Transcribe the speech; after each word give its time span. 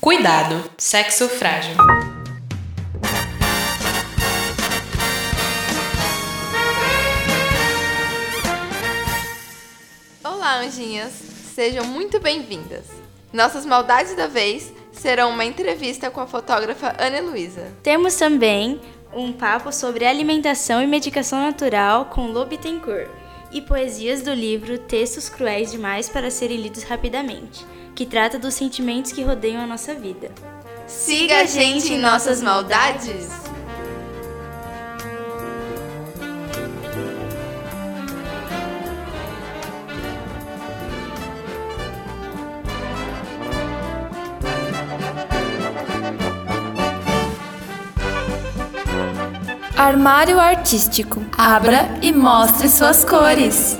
Cuidado, 0.00 0.70
sexo 0.78 1.28
frágil. 1.28 1.74
Olá, 10.22 10.60
anjinhas! 10.60 11.12
Sejam 11.52 11.84
muito 11.84 12.20
bem-vindas. 12.20 12.84
Nossas 13.32 13.66
maldades 13.66 14.14
da 14.14 14.28
vez 14.28 14.72
serão 14.92 15.30
uma 15.30 15.44
entrevista 15.44 16.10
com 16.10 16.20
a 16.20 16.26
fotógrafa 16.28 16.94
Ana 16.96 17.20
Luísa. 17.20 17.66
Temos 17.82 18.14
também 18.14 18.80
um 19.12 19.32
papo 19.32 19.72
sobre 19.72 20.06
alimentação 20.06 20.80
e 20.80 20.86
medicação 20.86 21.40
natural 21.40 22.04
com 22.04 22.32
Bittencourt 22.46 23.27
e 23.50 23.60
poesias 23.60 24.22
do 24.22 24.32
livro 24.32 24.78
Textos 24.78 25.28
Cruéis 25.28 25.70
Demais 25.70 26.08
para 26.08 26.30
Serem 26.30 26.60
Lidos 26.60 26.82
Rapidamente, 26.82 27.64
que 27.94 28.06
trata 28.06 28.38
dos 28.38 28.54
sentimentos 28.54 29.12
que 29.12 29.22
rodeiam 29.22 29.62
a 29.62 29.66
nossa 29.66 29.94
vida. 29.94 30.30
Siga 30.86 31.40
a 31.40 31.44
gente 31.44 31.92
em 31.92 31.98
nossas 31.98 32.42
maldades! 32.42 33.47
Armário 49.78 50.40
artístico. 50.40 51.24
Abra 51.38 51.88
e 52.02 52.10
mostre 52.10 52.68
suas 52.68 53.04
cores. 53.04 53.78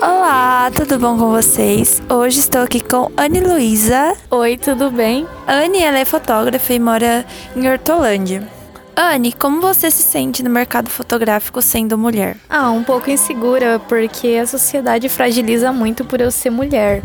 Olá, 0.00 0.70
tudo 0.74 0.98
bom 0.98 1.18
com 1.18 1.30
vocês? 1.30 2.00
Hoje 2.08 2.40
estou 2.40 2.62
aqui 2.62 2.80
com 2.80 3.10
Anne 3.14 3.40
Luísa. 3.40 4.16
Oi, 4.30 4.56
tudo 4.56 4.90
bem? 4.90 5.28
Anne, 5.46 5.82
ela 5.82 5.98
é 5.98 6.06
fotógrafa 6.06 6.72
e 6.72 6.80
mora 6.80 7.26
em 7.54 7.70
Hortolândia. 7.70 8.55
Anne, 8.98 9.30
como 9.30 9.60
você 9.60 9.90
se 9.90 10.02
sente 10.02 10.42
no 10.42 10.48
mercado 10.48 10.88
fotográfico 10.88 11.60
sendo 11.60 11.98
mulher? 11.98 12.38
Ah, 12.48 12.70
um 12.70 12.82
pouco 12.82 13.10
insegura, 13.10 13.78
porque 13.78 14.38
a 14.40 14.46
sociedade 14.46 15.06
fragiliza 15.10 15.70
muito 15.70 16.02
por 16.02 16.18
eu 16.18 16.30
ser 16.30 16.48
mulher. 16.48 17.02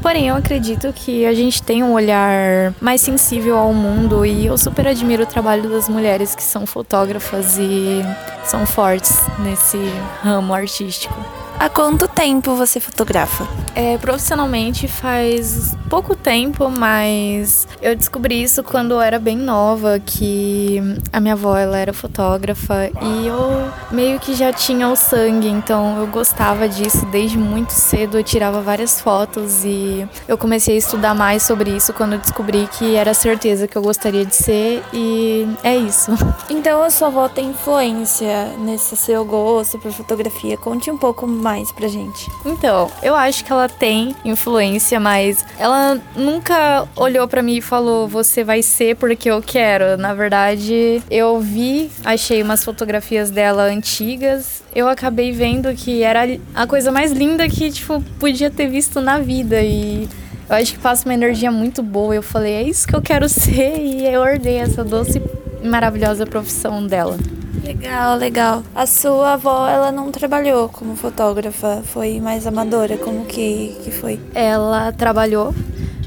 Porém, 0.00 0.28
eu 0.28 0.36
acredito 0.36 0.92
que 0.92 1.26
a 1.26 1.34
gente 1.34 1.60
tem 1.60 1.82
um 1.82 1.92
olhar 1.92 2.72
mais 2.80 3.00
sensível 3.00 3.58
ao 3.58 3.74
mundo 3.74 4.24
e 4.24 4.46
eu 4.46 4.56
super 4.56 4.86
admiro 4.86 5.24
o 5.24 5.26
trabalho 5.26 5.68
das 5.68 5.88
mulheres 5.88 6.34
que 6.34 6.42
são 6.44 6.64
fotógrafas 6.64 7.58
e 7.58 8.02
são 8.44 8.64
fortes 8.64 9.16
nesse 9.40 9.78
ramo 10.22 10.54
artístico. 10.54 11.41
Há 11.62 11.68
quanto 11.68 12.08
tempo 12.08 12.56
você 12.56 12.80
fotografa? 12.80 13.46
É, 13.76 13.96
profissionalmente 13.96 14.88
faz 14.88 15.76
pouco 15.88 16.16
tempo, 16.16 16.68
mas 16.68 17.68
eu 17.80 17.94
descobri 17.94 18.42
isso 18.42 18.64
quando 18.64 18.94
eu 18.94 19.00
era 19.00 19.16
bem 19.16 19.36
nova, 19.36 20.00
que 20.04 20.82
a 21.12 21.20
minha 21.20 21.34
avó 21.34 21.56
ela 21.56 21.78
era 21.78 21.92
fotógrafa 21.92 22.90
e 23.00 23.28
eu 23.28 23.70
meio 23.92 24.18
que 24.18 24.34
já 24.34 24.52
tinha 24.52 24.88
o 24.88 24.96
sangue, 24.96 25.46
então 25.46 26.00
eu 26.00 26.08
gostava 26.08 26.68
disso 26.68 27.06
desde 27.12 27.38
muito 27.38 27.70
cedo, 27.70 28.18
eu 28.18 28.24
tirava 28.24 28.60
várias 28.60 29.00
fotos 29.00 29.64
e 29.64 30.04
eu 30.26 30.36
comecei 30.36 30.74
a 30.74 30.78
estudar 30.78 31.14
mais 31.14 31.44
sobre 31.44 31.70
isso 31.70 31.92
quando 31.92 32.14
eu 32.14 32.18
descobri 32.18 32.68
que 32.72 32.96
era 32.96 33.14
certeza 33.14 33.68
que 33.68 33.78
eu 33.78 33.82
gostaria 33.82 34.26
de 34.26 34.34
ser 34.34 34.82
e 34.92 35.46
é 35.62 35.76
isso. 35.76 36.10
Então 36.50 36.82
a 36.82 36.90
sua 36.90 37.06
avó 37.06 37.28
tem 37.28 37.50
influência 37.50 38.46
nesse 38.58 38.96
seu 38.96 39.24
gosto 39.24 39.78
por 39.78 39.92
fotografia. 39.92 40.56
Conte 40.56 40.90
um 40.90 40.98
pouco 40.98 41.24
mais 41.24 41.51
pra 41.74 41.88
gente. 41.88 42.30
Então, 42.46 42.90
eu 43.02 43.14
acho 43.14 43.44
que 43.44 43.52
ela 43.52 43.68
tem 43.68 44.16
influência, 44.24 44.98
mas 44.98 45.44
ela 45.58 46.00
nunca 46.16 46.88
olhou 46.96 47.28
para 47.28 47.42
mim 47.42 47.56
e 47.56 47.60
falou: 47.60 48.08
"Você 48.08 48.42
vai 48.42 48.62
ser 48.62 48.96
porque 48.96 49.30
eu 49.30 49.42
quero". 49.42 49.96
Na 49.96 50.14
verdade, 50.14 51.02
eu 51.10 51.38
vi, 51.40 51.90
achei 52.04 52.42
umas 52.42 52.64
fotografias 52.64 53.30
dela 53.30 53.64
antigas, 53.64 54.62
eu 54.74 54.88
acabei 54.88 55.32
vendo 55.32 55.72
que 55.74 56.02
era 56.02 56.22
a 56.54 56.66
coisa 56.66 56.90
mais 56.90 57.12
linda 57.12 57.48
que 57.48 57.70
tipo 57.70 58.02
podia 58.18 58.50
ter 58.50 58.68
visto 58.68 59.00
na 59.00 59.18
vida 59.18 59.60
e 59.60 60.08
eu 60.48 60.56
acho 60.56 60.72
que 60.74 60.78
passa 60.78 61.04
uma 61.06 61.14
energia 61.14 61.50
muito 61.50 61.82
boa. 61.82 62.14
Eu 62.14 62.22
falei: 62.22 62.54
"É 62.54 62.62
isso 62.62 62.86
que 62.86 62.94
eu 62.94 63.02
quero 63.02 63.28
ser" 63.28 63.78
e 63.78 64.06
eu 64.06 64.20
ordei 64.20 64.56
essa 64.56 64.82
doce 64.82 65.20
e 65.62 65.68
maravilhosa 65.68 66.26
profissão 66.26 66.86
dela. 66.86 67.16
Legal, 67.62 68.16
legal. 68.16 68.62
A 68.74 68.86
sua 68.86 69.34
avó, 69.34 69.68
ela 69.68 69.92
não 69.92 70.10
trabalhou 70.10 70.68
como 70.68 70.96
fotógrafa, 70.96 71.82
foi 71.84 72.20
mais 72.20 72.46
amadora, 72.46 72.96
como 72.96 73.26
que, 73.26 73.76
que 73.84 73.90
foi? 73.90 74.18
Ela 74.34 74.92
trabalhou 74.92 75.54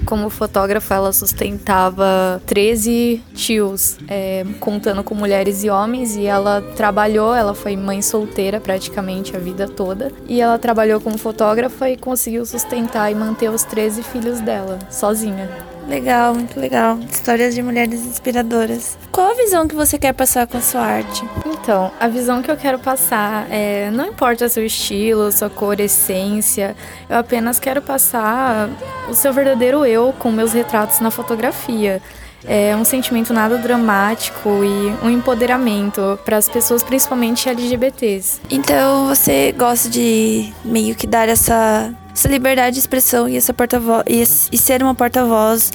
como 0.05 0.29
fotógrafa, 0.29 0.95
ela 0.95 1.11
sustentava 1.11 2.41
13 2.45 3.22
tios, 3.34 3.97
é, 4.07 4.45
contando 4.59 5.03
com 5.03 5.16
mulheres 5.16 5.63
e 5.63 5.69
homens, 5.69 6.16
e 6.16 6.25
ela 6.25 6.61
trabalhou, 6.61 7.34
ela 7.34 7.53
foi 7.53 7.75
mãe 7.75 8.01
solteira 8.01 8.59
praticamente 8.59 9.35
a 9.35 9.39
vida 9.39 9.67
toda, 9.67 10.11
e 10.28 10.39
ela 10.39 10.57
trabalhou 10.59 11.01
como 11.01 11.17
fotógrafa 11.17 11.89
e 11.89 11.97
conseguiu 11.97 12.45
sustentar 12.45 13.11
e 13.11 13.16
manter 13.16 13.50
os 13.50 13.63
13 13.63 14.03
filhos 14.03 14.39
dela, 14.39 14.79
sozinha. 14.89 15.74
Legal, 15.88 16.34
muito 16.34 16.59
legal. 16.59 16.97
Histórias 17.00 17.53
de 17.53 17.62
mulheres 17.62 18.03
inspiradoras. 18.03 18.97
Qual 19.12 19.31
a 19.31 19.34
visão 19.35 19.68
que 19.68 19.75
você 19.75 20.00
quer 20.00 20.13
passar 20.13 20.47
com 20.47 20.57
a 20.57 20.62
sua 20.62 20.81
arte? 20.81 21.23
Então, 21.46 21.91
a 22.00 22.07
visão 22.07 22.41
que 22.41 22.50
eu 22.50 22.57
quero 22.57 22.79
passar 22.79 23.46
é: 23.51 23.91
não 23.91 24.07
importa 24.07 24.50
seu 24.50 24.66
estilo, 24.66 25.31
sua 25.31 25.50
cor, 25.50 25.79
essência, 25.79 26.75
eu 27.07 27.18
apenas 27.18 27.59
quero 27.59 27.81
passar 27.84 28.68
o 29.07 29.13
seu 29.13 29.31
verdadeiro 29.31 29.85
eu 29.85 30.12
com 30.18 30.31
meus 30.31 30.53
retratos 30.53 31.00
na 31.00 31.12
fotografia. 31.12 32.02
É 32.44 32.75
um 32.75 32.84
sentimento 32.84 33.34
nada 33.34 33.57
dramático 33.57 34.63
e 34.63 35.06
um 35.06 35.09
empoderamento 35.09 36.19
para 36.23 36.38
as 36.38 36.47
pessoas, 36.47 36.84
principalmente 36.84 37.50
LGBTs. 37.50 38.41
Então 38.50 39.07
você 39.07 39.51
gosta 39.51 39.90
de 39.90 40.53
meio 40.63 40.96
que 40.96 41.07
dar 41.07 41.28
essa, 41.28 41.94
essa 42.13 42.28
liberdade 42.28 42.75
de 42.75 42.79
expressão 42.79 43.28
e 43.28 43.35
essa 43.35 43.53
porta-voz 43.53 44.03
e, 44.07 44.22
e 44.22 44.57
ser 44.57 44.84
uma 44.84 44.94
porta-voz 44.94 45.72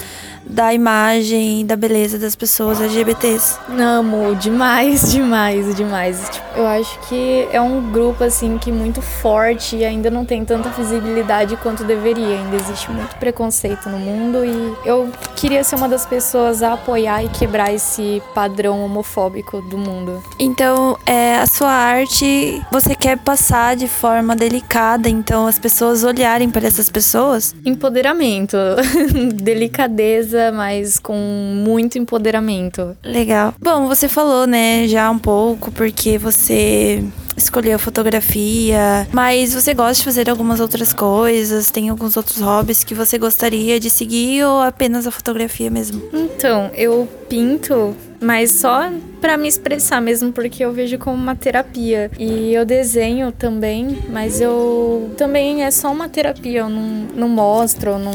da 0.50 0.74
imagem, 0.74 1.64
da 1.64 1.76
beleza 1.76 2.18
das 2.18 2.34
pessoas 2.36 2.80
LGBTs. 2.80 3.58
Amo 3.78 4.34
demais, 4.34 5.10
demais, 5.12 5.74
demais. 5.74 6.28
Tipo, 6.30 6.58
eu 6.58 6.66
acho 6.66 6.98
que 7.08 7.48
é 7.52 7.60
um 7.60 7.90
grupo 7.90 8.24
assim 8.24 8.58
que 8.58 8.70
muito 8.72 9.00
forte 9.00 9.76
e 9.76 9.84
ainda 9.84 10.10
não 10.10 10.24
tem 10.24 10.44
tanta 10.44 10.68
visibilidade 10.70 11.56
quanto 11.56 11.84
deveria. 11.84 12.38
Ainda 12.38 12.56
existe 12.56 12.90
muito 12.90 13.16
preconceito 13.16 13.88
no 13.88 13.98
mundo 13.98 14.44
e 14.44 14.88
eu 14.88 15.10
queria 15.36 15.62
ser 15.64 15.76
uma 15.76 15.88
das 15.88 16.04
pessoas 16.04 16.62
a 16.62 16.74
apoiar 16.74 17.24
e 17.24 17.28
quebrar 17.28 17.72
esse 17.72 18.22
padrão 18.34 18.84
homofóbico 18.84 19.62
do 19.62 19.78
mundo. 19.78 20.22
Então, 20.38 20.98
é, 21.06 21.36
a 21.36 21.46
sua 21.46 21.70
arte 21.70 22.60
você 22.70 22.94
quer 22.94 23.18
passar 23.18 23.76
de 23.76 23.88
forma 23.88 24.34
delicada, 24.34 25.08
então 25.08 25.46
as 25.46 25.58
pessoas 25.58 26.04
olharem 26.04 26.50
para 26.50 26.66
essas 26.66 26.90
pessoas? 26.90 27.54
Empoderamento, 27.64 28.56
delicadeza, 29.34 30.39
mas 30.52 30.98
com 30.98 31.16
muito 31.16 31.98
empoderamento. 31.98 32.96
Legal. 33.04 33.52
Bom, 33.60 33.86
você 33.88 34.08
falou, 34.08 34.46
né, 34.46 34.86
já 34.88 35.10
um 35.10 35.18
pouco 35.18 35.70
porque 35.72 36.16
você 36.16 37.04
escolheu 37.36 37.78
fotografia, 37.78 39.08
mas 39.12 39.54
você 39.54 39.74
gosta 39.74 39.94
de 39.94 40.04
fazer 40.04 40.30
algumas 40.30 40.60
outras 40.60 40.92
coisas? 40.92 41.70
Tem 41.70 41.88
alguns 41.88 42.16
outros 42.16 42.40
hobbies 42.40 42.84
que 42.84 42.94
você 42.94 43.18
gostaria 43.18 43.80
de 43.80 43.90
seguir 43.90 44.44
ou 44.44 44.60
apenas 44.60 45.06
a 45.06 45.10
fotografia 45.10 45.70
mesmo? 45.70 46.02
Então, 46.12 46.70
eu 46.74 47.08
pinto, 47.30 47.96
mas 48.20 48.50
só 48.50 48.90
para 49.20 49.36
me 49.36 49.48
expressar 49.48 50.00
mesmo, 50.00 50.32
porque 50.32 50.64
eu 50.64 50.72
vejo 50.72 50.98
como 50.98 51.16
uma 51.16 51.36
terapia. 51.36 52.10
E 52.18 52.52
eu 52.52 52.64
desenho 52.64 53.32
também, 53.32 53.98
mas 54.10 54.40
eu 54.40 55.10
também 55.16 55.62
é 55.62 55.70
só 55.70 55.92
uma 55.92 56.08
terapia, 56.08 56.60
eu 56.60 56.68
não, 56.68 57.06
não 57.14 57.28
mostro, 57.28 57.98
não. 57.98 58.12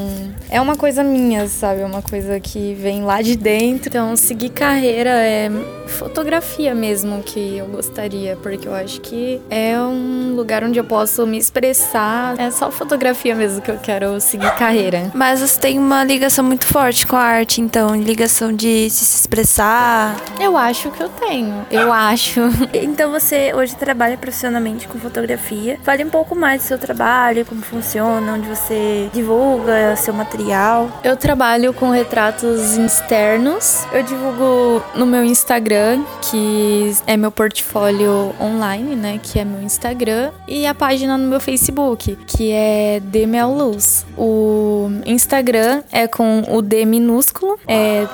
É 0.49 0.59
uma 0.59 0.75
coisa 0.75 1.03
minha, 1.03 1.47
sabe? 1.47 1.81
É 1.81 1.85
uma 1.85 2.01
coisa 2.01 2.39
que 2.39 2.73
vem 2.73 3.03
lá 3.03 3.21
de 3.21 3.35
dentro. 3.35 3.87
Então, 3.87 4.15
seguir 4.15 4.49
carreira 4.49 5.09
é 5.09 5.49
fotografia 5.87 6.73
mesmo 6.73 7.21
que 7.23 7.57
eu 7.57 7.67
gostaria, 7.67 8.35
porque 8.41 8.67
eu 8.67 8.73
acho 8.73 8.99
que 9.01 9.39
é 9.49 9.79
um 9.79 10.33
lugar 10.35 10.63
onde 10.63 10.79
eu 10.79 10.83
posso 10.83 11.25
me 11.25 11.37
expressar. 11.37 12.35
É 12.39 12.51
só 12.51 12.71
fotografia 12.71 13.35
mesmo 13.35 13.61
que 13.61 13.71
eu 13.71 13.77
quero 13.77 14.19
seguir 14.19 14.51
carreira. 14.55 15.11
Mas 15.13 15.39
você 15.39 15.59
tem 15.59 15.79
uma 15.79 16.03
ligação 16.03 16.43
muito 16.43 16.65
forte 16.65 17.05
com 17.05 17.15
a 17.15 17.21
arte, 17.21 17.61
então, 17.61 17.95
ligação 17.95 18.51
de 18.51 18.89
se 18.89 19.04
se 19.05 19.17
expressar? 19.17 20.15
Eu 20.39 20.57
acho 20.57 20.91
que 20.91 21.01
eu 21.01 21.09
tenho. 21.09 21.65
Eu 21.71 21.91
acho. 21.91 22.41
Então 22.95 23.11
você 23.11 23.53
hoje 23.53 23.75
trabalha 23.75 24.17
profissionalmente 24.17 24.87
com 24.87 24.99
fotografia. 24.99 25.79
Fale 25.83 26.03
um 26.03 26.09
pouco 26.09 26.35
mais 26.35 26.61
do 26.61 26.65
seu 26.67 26.77
trabalho, 26.77 27.45
como 27.45 27.61
funciona, 27.61 28.33
onde 28.33 28.47
você 28.47 29.09
divulga 29.13 29.95
seu 29.95 30.13
material. 30.13 30.89
Eu 31.03 31.15
trabalho 31.15 31.73
com 31.73 31.89
retratos 31.89 32.77
externos. 32.77 33.85
Eu 33.91 34.03
divulgo 34.03 34.83
no 34.95 35.05
meu 35.05 35.23
Instagram, 35.23 36.03
que 36.21 36.93
é 37.07 37.17
meu 37.17 37.31
portfólio 37.31 38.33
online, 38.39 38.95
né? 38.95 39.19
Que 39.21 39.39
é 39.39 39.45
meu 39.45 39.61
Instagram. 39.61 40.31
E 40.47 40.65
a 40.65 40.73
página 40.73 41.17
no 41.17 41.27
meu 41.27 41.39
Facebook, 41.39 42.17
que 42.27 42.51
é 42.51 42.99
Demel 43.03 43.51
Luz. 43.51 44.05
O 44.17 44.89
Instagram 45.05 45.83
é 45.91 46.07
com 46.07 46.43
o 46.49 46.61
D 46.61 46.85
minúsculo, 46.85 47.59
é 47.67 48.07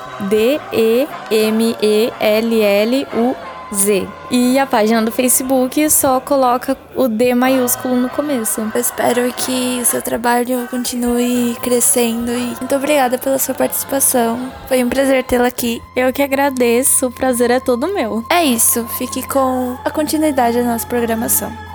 D-E-M-E-L-L-U-Z. 0.82 2.08
E 4.30 4.58
a 4.58 4.66
página 4.66 5.00
do 5.00 5.12
Facebook 5.12 5.88
só 5.90 6.20
coloca 6.20 6.76
o 6.94 7.08
D 7.08 7.34
maiúsculo 7.34 7.96
no 7.96 8.10
começo. 8.10 8.60
Eu 8.74 8.80
espero 8.80 9.32
que 9.32 9.80
o 9.80 9.84
seu 9.84 10.02
trabalho 10.02 10.66
continue 10.68 11.56
crescendo 11.62 12.32
e 12.32 12.56
muito 12.58 12.74
obrigada 12.74 13.16
pela 13.16 13.38
sua 13.38 13.54
participação. 13.54 14.52
Foi 14.66 14.82
um 14.82 14.88
prazer 14.88 15.22
tê-la 15.24 15.48
aqui. 15.48 15.80
Eu 15.96 16.12
que 16.12 16.22
agradeço, 16.22 17.06
o 17.06 17.12
prazer 17.12 17.50
é 17.50 17.60
todo 17.60 17.94
meu. 17.94 18.24
É 18.28 18.44
isso, 18.44 18.84
fique 18.98 19.26
com 19.26 19.76
a 19.84 19.90
continuidade 19.90 20.58
da 20.58 20.64
nossa 20.64 20.86
programação. 20.86 21.71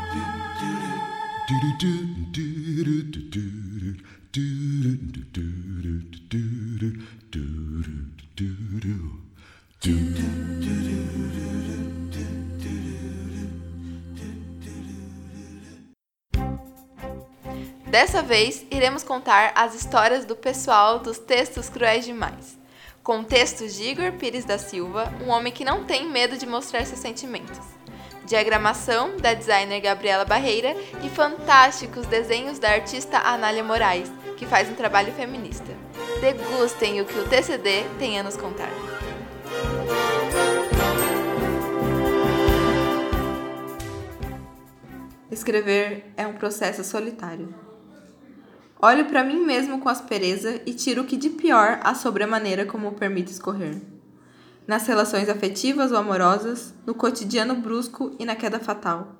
Dessa 17.98 18.22
vez, 18.22 18.64
iremos 18.70 19.02
contar 19.02 19.54
as 19.56 19.74
histórias 19.74 20.24
do 20.24 20.36
pessoal 20.36 21.00
dos 21.00 21.18
Textos 21.18 21.68
Cruéis 21.68 22.06
Demais, 22.06 22.56
com 23.02 23.24
textos 23.24 23.74
de 23.74 23.86
Igor 23.86 24.12
Pires 24.12 24.46
da 24.46 24.60
Silva, 24.60 25.12
um 25.26 25.30
homem 25.30 25.52
que 25.52 25.66
não 25.66 25.84
tem 25.84 26.08
medo 26.08 26.38
de 26.38 26.46
mostrar 26.46 26.86
seus 26.86 27.00
sentimentos. 27.00 27.58
Diagramação 28.24 29.18
da 29.18 29.34
designer 29.34 29.82
Gabriela 29.82 30.26
Barreira 30.26 30.76
e 31.04 31.10
fantásticos 31.10 32.06
desenhos 32.06 32.60
da 32.60 32.70
artista 32.70 33.18
Anália 33.18 33.64
Moraes, 33.64 34.12
que 34.38 34.46
faz 34.46 34.70
um 34.70 34.76
trabalho 34.76 35.12
feminista. 35.14 35.76
Degustem 36.22 37.02
o 37.02 37.06
que 37.06 37.18
o 37.18 37.28
TCD 37.28 37.84
tem 37.98 38.20
a 38.20 38.24
nos 38.24 38.38
contar. 38.38 38.70
Escrever 45.32 46.14
é 46.16 46.28
um 46.28 46.34
processo 46.34 46.84
solitário. 46.84 47.67
Olho 48.80 49.06
para 49.06 49.24
mim 49.24 49.44
mesmo 49.44 49.80
com 49.80 49.90
aspereza 49.90 50.62
e 50.64 50.72
tiro 50.72 51.02
o 51.02 51.06
que 51.06 51.18
de 51.18 51.32
pior 51.32 51.80
há 51.84 51.96
sobre 51.96 52.24
a 52.24 52.28
maneira 52.28 52.64
como 52.64 52.92
permito 52.92 53.32
escorrer. 53.32 53.82
Nas 54.68 54.86
relações 54.86 55.28
afetivas 55.30 55.92
ou 55.92 55.98
amorosas, 55.98 56.76
no 56.86 56.94
cotidiano 56.94 57.56
brusco 57.56 58.16
e 58.20 58.26
na 58.26 58.36
queda 58.36 58.60
fatal. 58.60 59.16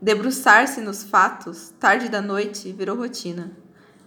Debruçar-se 0.00 0.80
nos 0.80 1.02
fatos, 1.02 1.74
tarde 1.78 2.08
da 2.08 2.22
noite, 2.22 2.72
virou 2.72 2.96
rotina. 2.96 3.52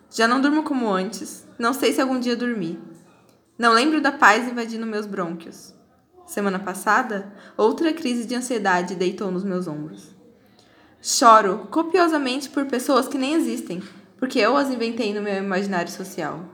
Já 0.09 0.27
não 0.27 0.41
durmo 0.41 0.63
como 0.63 0.91
antes, 0.91 1.45
não 1.59 1.71
sei 1.71 1.93
se 1.93 2.01
algum 2.01 2.19
dia 2.19 2.35
dormi. 2.35 2.79
Não 3.59 3.73
lembro 3.73 4.01
da 4.01 4.11
paz 4.11 4.47
invadindo 4.47 4.87
meus 4.87 5.05
brônquios. 5.05 5.75
Semana 6.25 6.57
passada, 6.57 7.31
outra 7.55 7.93
crise 7.93 8.25
de 8.25 8.33
ansiedade 8.33 8.95
deitou 8.95 9.29
nos 9.29 9.43
meus 9.43 9.67
ombros. 9.67 10.15
Choro 10.99 11.67
copiosamente 11.69 12.49
por 12.49 12.65
pessoas 12.65 13.07
que 13.07 13.19
nem 13.19 13.33
existem, 13.33 13.83
porque 14.23 14.39
eu 14.39 14.55
as 14.55 14.69
inventei 14.69 15.13
no 15.13 15.21
meu 15.21 15.35
imaginário 15.35 15.91
social. 15.91 16.45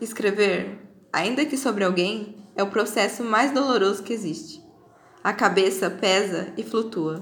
Escrever, 0.00 0.78
ainda 1.12 1.44
que 1.44 1.56
sobre 1.56 1.82
alguém, 1.82 2.36
é 2.54 2.62
o 2.62 2.70
processo 2.70 3.24
mais 3.24 3.50
doloroso 3.50 4.04
que 4.04 4.12
existe. 4.12 4.62
A 5.24 5.32
cabeça 5.32 5.90
pesa 5.90 6.52
e 6.56 6.62
flutua. 6.62 7.20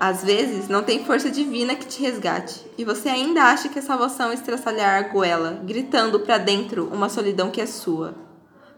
Às 0.00 0.24
vezes, 0.24 0.66
não 0.66 0.82
tem 0.82 1.04
força 1.04 1.30
divina 1.30 1.74
que 1.74 1.84
te 1.84 2.00
resgate, 2.00 2.64
e 2.78 2.86
você 2.86 3.10
ainda 3.10 3.42
acha 3.42 3.68
que 3.68 3.80
a 3.80 3.82
salvação 3.82 4.30
é 4.30 4.34
estraçalhar 4.34 5.04
a 5.04 5.08
goela, 5.08 5.60
gritando 5.66 6.20
para 6.20 6.38
dentro 6.38 6.88
uma 6.90 7.10
solidão 7.10 7.50
que 7.50 7.60
é 7.60 7.66
sua. 7.66 8.14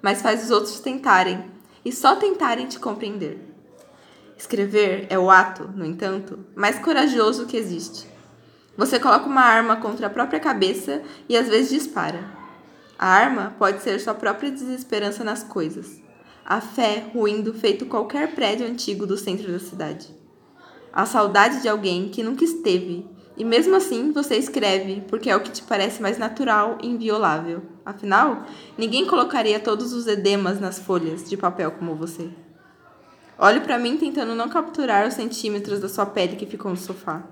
Mas 0.03 0.21
faz 0.21 0.43
os 0.43 0.51
outros 0.51 0.81
tentarem, 0.81 1.49
e 1.85 1.93
só 1.93 2.17
tentarem 2.17 2.67
te 2.67 2.81
compreender. 2.81 3.39
Escrever 4.37 5.07
é 5.09 5.17
o 5.17 5.31
ato, 5.31 5.71
no 5.73 5.87
entanto, 5.87 6.45
mais 6.57 6.77
corajoso 6.81 7.47
que 7.47 7.57
existe. 7.57 8.10
Você 8.81 8.99
coloca 8.99 9.27
uma 9.27 9.43
arma 9.43 9.77
contra 9.77 10.07
a 10.07 10.11
própria 10.11 10.41
cabeça 10.41 11.03
e 11.29 11.37
às 11.37 11.47
vezes 11.47 11.69
dispara. 11.69 12.25
A 12.99 13.07
arma 13.07 13.55
pode 13.59 13.83
ser 13.83 14.01
sua 14.01 14.15
própria 14.15 14.51
desesperança 14.51 15.23
nas 15.23 15.43
coisas. 15.43 16.01
A 16.47 16.63
fé 16.63 17.05
ruindo 17.13 17.53
feito 17.53 17.85
qualquer 17.85 18.35
prédio 18.35 18.67
antigo 18.67 19.07
do 19.07 19.19
centro 19.19 19.53
da 19.53 19.59
cidade. 19.59 20.09
A 20.91 21.05
saudade 21.05 21.61
de 21.61 21.69
alguém 21.69 22.09
que 22.09 22.23
nunca 22.23 22.43
esteve, 22.43 23.07
e 23.37 23.45
mesmo 23.45 23.77
assim 23.77 24.13
você 24.13 24.37
escreve 24.37 25.03
porque 25.09 25.29
é 25.29 25.37
o 25.37 25.43
que 25.43 25.51
te 25.51 25.63
parece 25.63 26.01
mais 26.01 26.17
natural 26.17 26.79
e 26.83 26.89
inviolável. 26.89 27.61
Afinal, 27.85 28.47
ninguém 28.79 29.07
colocaria 29.07 29.61
todos 29.61 29.93
os 29.93 30.07
edemas 30.07 30.59
nas 30.59 30.79
folhas 30.79 31.29
de 31.29 31.37
papel 31.37 31.73
como 31.73 31.95
você. 31.95 32.31
Olhe 33.39 33.61
para 33.61 33.79
mim 33.79 33.99
tentando 33.99 34.35
não 34.35 34.49
capturar 34.49 35.07
os 35.07 35.13
centímetros 35.13 35.81
da 35.81 35.89
sua 35.91 36.07
pele 36.07 36.37
que 36.37 36.47
ficou 36.47 36.71
no 36.71 36.79
sofá. 36.79 37.23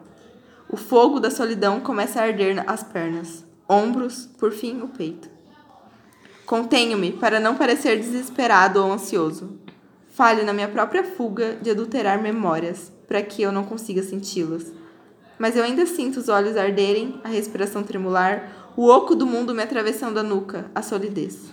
O 0.70 0.76
fogo 0.76 1.18
da 1.18 1.30
solidão 1.30 1.80
começa 1.80 2.20
a 2.20 2.24
arder 2.24 2.62
as 2.66 2.82
pernas, 2.82 3.42
ombros, 3.66 4.28
por 4.38 4.52
fim 4.52 4.82
o 4.82 4.88
peito. 4.88 5.30
Contenho-me 6.44 7.12
para 7.12 7.40
não 7.40 7.56
parecer 7.56 7.98
desesperado 7.98 8.82
ou 8.82 8.92
ansioso. 8.92 9.58
Falho 10.08 10.44
na 10.44 10.52
minha 10.52 10.68
própria 10.68 11.02
fuga 11.02 11.56
de 11.62 11.70
adulterar 11.70 12.20
memórias, 12.20 12.92
para 13.06 13.22
que 13.22 13.40
eu 13.40 13.50
não 13.50 13.64
consiga 13.64 14.02
senti-las. 14.02 14.72
Mas 15.38 15.56
eu 15.56 15.64
ainda 15.64 15.86
sinto 15.86 16.18
os 16.18 16.28
olhos 16.28 16.56
arderem, 16.56 17.18
a 17.24 17.28
respiração 17.28 17.82
tremular, 17.82 18.72
o 18.76 18.88
oco 18.88 19.14
do 19.14 19.26
mundo 19.26 19.54
me 19.54 19.62
atravessando 19.62 20.18
a 20.18 20.22
nuca, 20.22 20.70
a 20.74 20.82
solidez. 20.82 21.52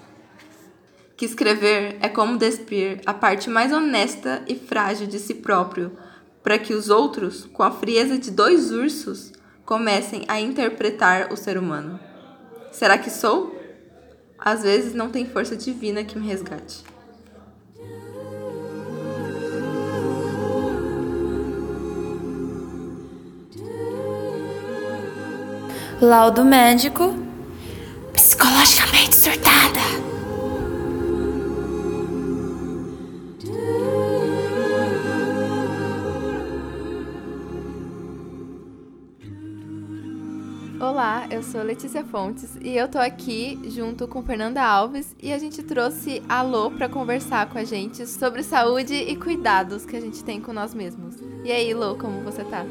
Que 1.15 1.25
escrever 1.25 1.97
é 2.01 2.09
como 2.09 2.37
despir 2.37 3.01
a 3.05 3.13
parte 3.13 3.49
mais 3.49 3.71
honesta 3.71 4.43
e 4.47 4.55
frágil 4.55 5.07
de 5.07 5.19
si 5.19 5.35
próprio, 5.35 5.93
para 6.45 6.59
que 6.59 6.75
os 6.75 6.91
outros, 6.91 7.49
com 7.51 7.63
a 7.63 7.71
frieza 7.71 8.19
de 8.19 8.29
dois 8.29 8.71
ursos, 8.71 9.33
comecem 9.65 10.25
a 10.27 10.39
interpretar 10.39 11.33
o 11.33 11.35
ser 11.35 11.57
humano. 11.57 11.99
Será 12.71 12.99
que 12.99 13.09
sou? 13.09 13.59
Às 14.37 14.61
vezes 14.61 14.93
não 14.93 15.09
tem 15.09 15.25
força 15.25 15.55
divina 15.55 16.03
que 16.03 16.19
me 16.19 16.27
resgate. 16.27 16.83
Laudo 25.99 26.45
médico. 26.45 27.15
Psicologicamente 28.13 29.15
surtada. 29.15 30.04
Olá, 40.95 41.27
eu 41.29 41.43
sou 41.43 41.61
Letícia 41.61 42.05
Fontes 42.05 42.57
e 42.61 42.77
eu 42.77 42.87
tô 42.87 42.97
aqui 42.97 43.59
junto 43.65 44.07
com 44.07 44.23
Fernanda 44.23 44.63
Alves 44.63 45.13
e 45.21 45.33
a 45.33 45.37
gente 45.37 45.61
trouxe 45.61 46.23
a 46.29 46.41
Lô 46.41 46.71
para 46.71 46.87
conversar 46.87 47.49
com 47.49 47.57
a 47.57 47.65
gente 47.65 48.07
sobre 48.07 48.41
saúde 48.43 48.93
e 48.93 49.13
cuidados 49.17 49.85
que 49.85 49.97
a 49.97 49.99
gente 49.99 50.23
tem 50.23 50.39
com 50.39 50.53
nós 50.53 50.73
mesmos. 50.73 51.17
E 51.43 51.51
aí, 51.51 51.73
Lô, 51.73 51.95
como 51.95 52.21
você 52.21 52.45
tá? 52.45 52.65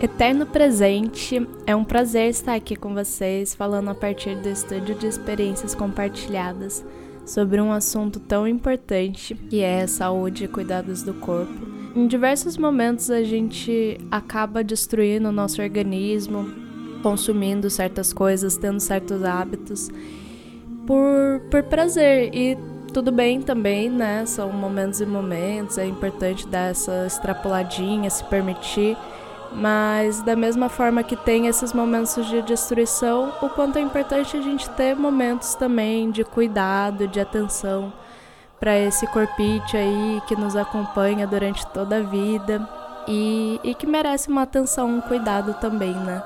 Eterno 0.00 0.46
presente, 0.46 1.44
é 1.66 1.74
um 1.74 1.82
prazer 1.82 2.30
estar 2.30 2.54
aqui 2.54 2.76
com 2.76 2.94
vocês, 2.94 3.52
falando 3.52 3.90
a 3.90 3.96
partir 3.96 4.36
do 4.36 4.48
estúdio 4.48 4.94
de 4.94 5.08
experiências 5.08 5.74
compartilhadas 5.74 6.86
sobre 7.26 7.60
um 7.60 7.72
assunto 7.72 8.20
tão 8.20 8.46
importante 8.46 9.34
que 9.34 9.60
é 9.60 9.88
saúde 9.88 10.44
e 10.44 10.48
cuidados 10.48 11.02
do 11.02 11.14
corpo. 11.14 11.66
Em 11.96 12.06
diversos 12.06 12.56
momentos 12.56 13.10
a 13.10 13.24
gente 13.24 13.98
acaba 14.08 14.62
destruindo 14.62 15.30
o 15.30 15.32
nosso 15.32 15.60
organismo, 15.60 16.64
consumindo 17.06 17.70
certas 17.70 18.12
coisas, 18.12 18.56
tendo 18.56 18.80
certos 18.80 19.22
hábitos 19.22 19.88
por, 20.84 21.40
por 21.48 21.62
prazer. 21.62 22.34
E 22.34 22.58
tudo 22.92 23.12
bem 23.12 23.40
também, 23.40 23.88
né? 23.88 24.26
São 24.26 24.52
momentos 24.52 25.00
e 25.00 25.06
momentos, 25.06 25.78
é 25.78 25.86
importante 25.86 26.48
dar 26.48 26.72
essa 26.72 27.06
extrapoladinha, 27.06 28.10
se 28.10 28.24
permitir. 28.24 28.96
Mas 29.52 30.20
da 30.20 30.34
mesma 30.34 30.68
forma 30.68 31.04
que 31.04 31.14
tem 31.14 31.46
esses 31.46 31.72
momentos 31.72 32.26
de 32.26 32.42
destruição, 32.42 33.32
o 33.40 33.48
quanto 33.50 33.78
é 33.78 33.80
importante 33.80 34.36
a 34.36 34.42
gente 34.42 34.68
ter 34.70 34.96
momentos 34.96 35.54
também 35.54 36.10
de 36.10 36.24
cuidado, 36.24 37.06
de 37.06 37.20
atenção 37.20 37.92
para 38.58 38.76
esse 38.76 39.06
corpite 39.06 39.76
aí 39.76 40.20
que 40.26 40.34
nos 40.34 40.56
acompanha 40.56 41.24
durante 41.24 41.64
toda 41.68 41.98
a 41.98 42.02
vida 42.02 42.68
e, 43.06 43.60
e 43.62 43.76
que 43.76 43.86
merece 43.86 44.28
uma 44.28 44.42
atenção, 44.42 44.88
um 44.88 45.00
cuidado 45.00 45.54
também, 45.60 45.94
né? 45.94 46.20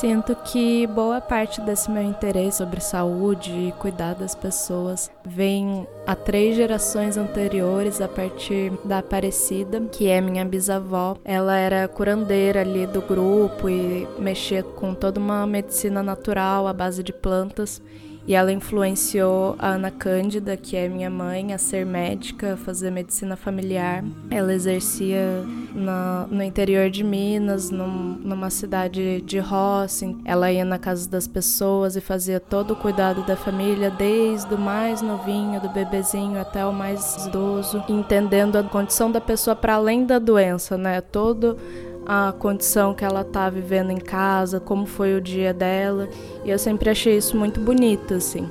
Sinto 0.00 0.34
que 0.34 0.86
boa 0.86 1.20
parte 1.20 1.60
desse 1.60 1.90
meu 1.90 2.02
interesse 2.02 2.58
sobre 2.58 2.80
saúde 2.80 3.50
e 3.50 3.72
cuidar 3.72 4.14
das 4.14 4.34
pessoas 4.34 5.10
vem 5.24 5.86
a 6.06 6.16
três 6.16 6.56
gerações 6.56 7.16
anteriores, 7.18 8.00
a 8.00 8.08
partir 8.08 8.72
da 8.84 8.98
Aparecida, 8.98 9.80
que 9.92 10.08
é 10.08 10.20
minha 10.20 10.44
bisavó. 10.44 11.16
Ela 11.24 11.56
era 11.56 11.86
curandeira 11.86 12.62
ali 12.62 12.86
do 12.86 13.02
grupo 13.02 13.68
e 13.68 14.08
mexia 14.18 14.62
com 14.62 14.94
toda 14.94 15.20
uma 15.20 15.46
medicina 15.46 16.02
natural 16.02 16.66
à 16.66 16.72
base 16.72 17.02
de 17.02 17.12
plantas. 17.12 17.80
E 18.26 18.34
ela 18.34 18.52
influenciou 18.52 19.56
a 19.58 19.70
Ana 19.70 19.90
Cândida, 19.90 20.56
que 20.56 20.76
é 20.76 20.88
minha 20.88 21.10
mãe, 21.10 21.52
a 21.52 21.58
ser 21.58 21.84
médica, 21.84 22.54
a 22.54 22.56
fazer 22.56 22.90
medicina 22.90 23.34
familiar. 23.34 24.04
Ela 24.30 24.54
exercia 24.54 25.44
na, 25.74 26.26
no 26.30 26.42
interior 26.42 26.88
de 26.88 27.02
Minas, 27.02 27.70
num, 27.70 27.88
numa 28.22 28.48
cidade 28.48 29.20
de 29.22 29.38
roça. 29.40 30.06
Ela 30.24 30.52
ia 30.52 30.64
na 30.64 30.78
casa 30.78 31.08
das 31.08 31.26
pessoas 31.26 31.96
e 31.96 32.00
fazia 32.00 32.38
todo 32.38 32.72
o 32.72 32.76
cuidado 32.76 33.26
da 33.26 33.34
família, 33.34 33.90
desde 33.90 34.54
o 34.54 34.58
mais 34.58 35.02
novinho, 35.02 35.60
do 35.60 35.68
bebezinho, 35.68 36.40
até 36.40 36.64
o 36.64 36.72
mais 36.72 37.26
idoso, 37.26 37.82
entendendo 37.88 38.56
a 38.56 38.62
condição 38.62 39.10
da 39.10 39.20
pessoa 39.20 39.56
para 39.56 39.74
além 39.74 40.04
da 40.04 40.18
doença, 40.18 40.78
né? 40.78 41.00
Todo 41.00 41.56
a 42.06 42.32
condição 42.38 42.94
que 42.94 43.04
ela 43.04 43.24
tá 43.24 43.48
vivendo 43.48 43.90
em 43.90 43.98
casa, 43.98 44.58
como 44.58 44.86
foi 44.86 45.16
o 45.16 45.20
dia 45.20 45.54
dela, 45.54 46.08
e 46.44 46.50
eu 46.50 46.58
sempre 46.58 46.90
achei 46.90 47.16
isso 47.16 47.36
muito 47.36 47.60
bonito, 47.60 48.14
assim. 48.14 48.48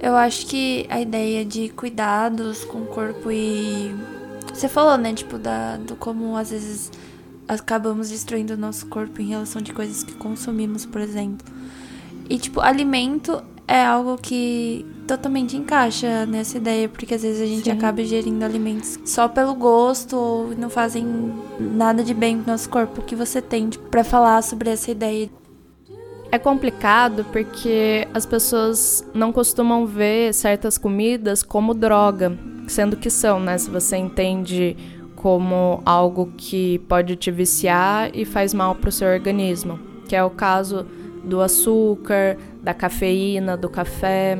Eu 0.00 0.14
acho 0.14 0.46
que 0.46 0.86
a 0.88 1.00
ideia 1.00 1.44
de 1.44 1.70
cuidados 1.70 2.64
com 2.64 2.82
o 2.82 2.86
corpo 2.86 3.30
e 3.32 3.92
você 4.52 4.68
falou, 4.68 4.96
né, 4.96 5.12
tipo 5.12 5.38
da 5.38 5.76
do 5.76 5.96
como 5.96 6.36
às 6.36 6.50
vezes 6.50 6.90
acabamos 7.48 8.10
destruindo 8.10 8.54
o 8.54 8.56
nosso 8.56 8.86
corpo 8.86 9.20
em 9.20 9.28
relação 9.28 9.62
de 9.62 9.72
coisas 9.72 10.04
que 10.04 10.14
consumimos, 10.14 10.84
por 10.84 11.00
exemplo. 11.00 11.46
E 12.28 12.38
tipo, 12.38 12.60
alimento 12.60 13.42
é 13.68 13.84
algo 13.84 14.16
que 14.16 14.84
totalmente 15.06 15.54
encaixa 15.56 16.24
nessa 16.24 16.56
ideia, 16.56 16.88
porque 16.88 17.14
às 17.14 17.22
vezes 17.22 17.42
a 17.42 17.46
gente 17.46 17.64
Sim. 17.64 17.70
acaba 17.70 18.00
ingerindo 18.00 18.42
alimentos 18.42 18.98
só 19.04 19.28
pelo 19.28 19.54
gosto 19.54 20.16
ou 20.16 20.56
não 20.56 20.70
fazem 20.70 21.04
nada 21.60 22.02
de 22.02 22.14
bem 22.14 22.38
pro 22.38 22.50
nosso 22.50 22.68
corpo. 22.70 23.02
O 23.02 23.04
que 23.04 23.14
você 23.14 23.42
tem 23.42 23.68
para 23.90 24.02
falar 24.02 24.42
sobre 24.42 24.70
essa 24.70 24.90
ideia? 24.90 25.28
É 26.32 26.38
complicado 26.38 27.24
porque 27.30 28.08
as 28.12 28.24
pessoas 28.24 29.06
não 29.14 29.32
costumam 29.32 29.86
ver 29.86 30.32
certas 30.32 30.76
comidas 30.78 31.42
como 31.42 31.74
droga, 31.74 32.38
sendo 32.66 32.96
que 32.96 33.10
são, 33.10 33.38
né? 33.38 33.56
Se 33.56 33.70
você 33.70 33.96
entende 33.96 34.76
como 35.14 35.82
algo 35.84 36.32
que 36.36 36.78
pode 36.80 37.16
te 37.16 37.30
viciar 37.30 38.10
e 38.14 38.24
faz 38.24 38.54
mal 38.54 38.74
para 38.74 38.88
o 38.88 38.92
seu 38.92 39.08
organismo, 39.08 39.78
que 40.06 40.14
é 40.14 40.22
o 40.22 40.30
caso 40.30 40.86
do 41.24 41.40
açúcar, 41.40 42.36
da 42.68 42.74
cafeína, 42.74 43.56
do 43.56 43.70
café, 43.70 44.38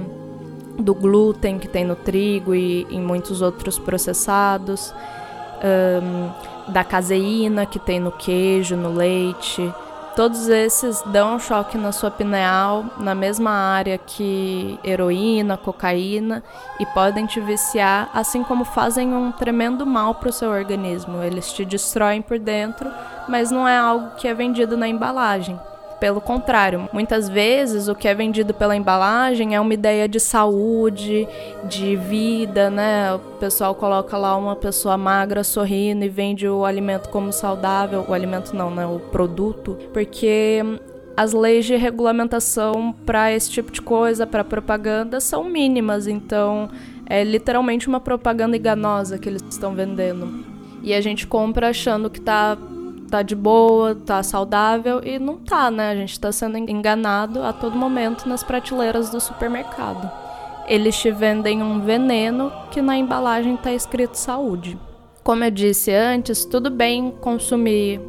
do 0.78 0.94
glúten 0.94 1.58
que 1.58 1.66
tem 1.66 1.82
no 1.82 1.96
trigo 1.96 2.54
e 2.54 2.86
em 2.90 3.00
muitos 3.00 3.40
outros 3.40 3.78
processados, 3.78 4.94
um, 5.64 6.70
da 6.70 6.84
caseína 6.84 7.64
que 7.64 7.78
tem 7.78 7.98
no 7.98 8.12
queijo, 8.12 8.76
no 8.76 8.92
leite. 8.92 9.72
Todos 10.14 10.46
esses 10.50 11.00
dão 11.06 11.36
um 11.36 11.38
choque 11.38 11.78
na 11.78 11.90
sua 11.90 12.10
pineal, 12.10 12.84
na 12.98 13.14
mesma 13.14 13.50
área 13.50 13.96
que 13.96 14.78
heroína, 14.84 15.56
cocaína, 15.56 16.44
e 16.78 16.84
podem 16.84 17.24
te 17.24 17.40
viciar, 17.40 18.10
assim 18.12 18.42
como 18.42 18.62
fazem 18.62 19.14
um 19.14 19.32
tremendo 19.32 19.86
mal 19.86 20.16
para 20.16 20.28
o 20.28 20.32
seu 20.32 20.50
organismo. 20.50 21.22
Eles 21.22 21.50
te 21.50 21.64
destroem 21.64 22.20
por 22.20 22.38
dentro, 22.38 22.90
mas 23.26 23.50
não 23.50 23.66
é 23.66 23.78
algo 23.78 24.16
que 24.16 24.28
é 24.28 24.34
vendido 24.34 24.76
na 24.76 24.86
embalagem. 24.86 25.58
Pelo 26.00 26.20
contrário, 26.20 26.88
muitas 26.92 27.28
vezes 27.28 27.88
o 27.88 27.94
que 27.94 28.06
é 28.06 28.14
vendido 28.14 28.54
pela 28.54 28.76
embalagem 28.76 29.56
é 29.56 29.60
uma 29.60 29.74
ideia 29.74 30.08
de 30.08 30.20
saúde, 30.20 31.26
de 31.64 31.96
vida, 31.96 32.70
né? 32.70 33.14
O 33.14 33.18
pessoal 33.40 33.74
coloca 33.74 34.16
lá 34.16 34.36
uma 34.36 34.54
pessoa 34.54 34.96
magra 34.96 35.42
sorrindo 35.42 36.04
e 36.04 36.08
vende 36.08 36.48
o 36.48 36.64
alimento 36.64 37.08
como 37.08 37.32
saudável, 37.32 38.04
o 38.08 38.14
alimento 38.14 38.54
não, 38.54 38.70
né? 38.70 38.86
O 38.86 39.00
produto, 39.00 39.76
porque 39.92 40.62
as 41.16 41.32
leis 41.32 41.64
de 41.66 41.74
regulamentação 41.74 42.94
para 43.04 43.32
esse 43.32 43.50
tipo 43.50 43.72
de 43.72 43.82
coisa, 43.82 44.24
para 44.24 44.44
propaganda, 44.44 45.18
são 45.18 45.42
mínimas, 45.42 46.06
então 46.06 46.70
é 47.06 47.24
literalmente 47.24 47.88
uma 47.88 47.98
propaganda 47.98 48.56
enganosa 48.56 49.18
que 49.18 49.28
eles 49.28 49.42
estão 49.50 49.74
vendendo. 49.74 50.44
E 50.80 50.94
a 50.94 51.00
gente 51.00 51.26
compra 51.26 51.70
achando 51.70 52.08
que 52.08 52.20
está 52.20 52.56
tá 53.08 53.22
de 53.22 53.34
boa, 53.34 53.94
tá 53.94 54.22
saudável 54.22 55.00
e 55.02 55.18
não 55.18 55.38
tá, 55.38 55.70
né? 55.70 55.90
A 55.90 55.96
gente 55.96 56.20
tá 56.20 56.30
sendo 56.30 56.58
enganado 56.58 57.42
a 57.42 57.52
todo 57.52 57.76
momento 57.76 58.28
nas 58.28 58.42
prateleiras 58.44 59.10
do 59.10 59.20
supermercado. 59.20 60.10
Eles 60.66 60.96
te 60.96 61.10
vendem 61.10 61.62
um 61.62 61.80
veneno 61.80 62.52
que 62.70 62.82
na 62.82 62.96
embalagem 62.96 63.56
tá 63.56 63.72
escrito 63.72 64.16
saúde. 64.16 64.78
Como 65.24 65.42
eu 65.42 65.50
disse 65.50 65.90
antes, 65.90 66.44
tudo 66.44 66.70
bem 66.70 67.10
consumir 67.10 68.00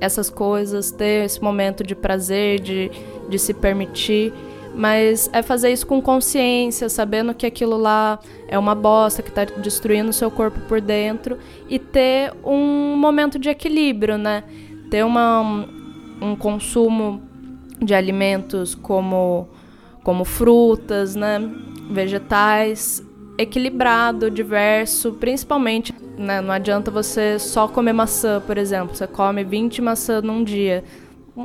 essas 0.00 0.30
coisas, 0.30 0.90
ter 0.90 1.24
esse 1.24 1.42
momento 1.42 1.84
de 1.84 1.94
prazer, 1.94 2.60
de, 2.60 2.90
de 3.28 3.38
se 3.38 3.52
permitir 3.52 4.32
mas 4.74 5.28
é 5.32 5.42
fazer 5.42 5.72
isso 5.72 5.86
com 5.86 6.00
consciência, 6.00 6.88
sabendo 6.88 7.34
que 7.34 7.46
aquilo 7.46 7.76
lá 7.76 8.18
é 8.48 8.58
uma 8.58 8.74
bosta 8.74 9.22
que 9.22 9.28
está 9.28 9.44
destruindo 9.44 10.10
o 10.10 10.12
seu 10.12 10.30
corpo 10.30 10.60
por 10.60 10.80
dentro 10.80 11.38
e 11.68 11.78
ter 11.78 12.32
um 12.44 12.96
momento 12.96 13.38
de 13.38 13.48
equilíbrio, 13.48 14.16
né? 14.16 14.44
Ter 14.90 15.04
uma, 15.04 15.66
um 16.20 16.36
consumo 16.36 17.22
de 17.82 17.94
alimentos 17.94 18.74
como, 18.74 19.48
como 20.02 20.24
frutas, 20.24 21.14
né? 21.14 21.40
Vegetais, 21.90 23.04
equilibrado, 23.36 24.30
diverso, 24.30 25.12
principalmente, 25.12 25.94
né? 26.16 26.40
Não 26.40 26.52
adianta 26.52 26.90
você 26.90 27.38
só 27.38 27.66
comer 27.66 27.92
maçã, 27.92 28.40
por 28.40 28.56
exemplo. 28.56 28.94
Você 28.94 29.06
come 29.06 29.42
20 29.42 29.82
maçãs 29.82 30.22
num 30.22 30.44
dia 30.44 30.84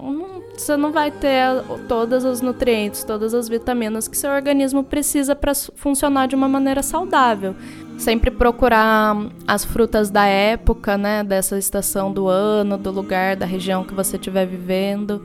não, 0.02 0.42
você 0.62 0.78
não 0.78 0.92
vai 0.92 1.12
ter 1.12 1.64
todas 1.88 2.24
os 2.24 2.42
nutrientes, 2.42 3.04
todas 3.04 3.34
as 3.34 3.48
vitaminas 3.48 4.08
que 4.08 4.18
seu 4.18 4.32
organismo 4.32 4.84
precisa 4.84 5.36
para 5.36 5.54
funcionar 5.76 6.28
de 6.28 6.36
uma 6.36 6.48
maneira 6.48 6.82
saudável. 6.82 7.56
Sempre 7.98 8.30
procurar 8.30 9.16
as 9.48 9.64
frutas 9.64 10.10
da 10.10 10.26
época, 10.26 10.98
né, 10.98 11.24
dessa 11.24 11.58
estação 11.58 12.12
do 12.12 12.28
ano, 12.28 12.78
do 12.78 12.92
lugar, 12.92 13.36
da 13.36 13.46
região 13.46 13.84
que 13.84 13.94
você 13.94 14.18
estiver 14.18 14.46
vivendo. 14.46 15.22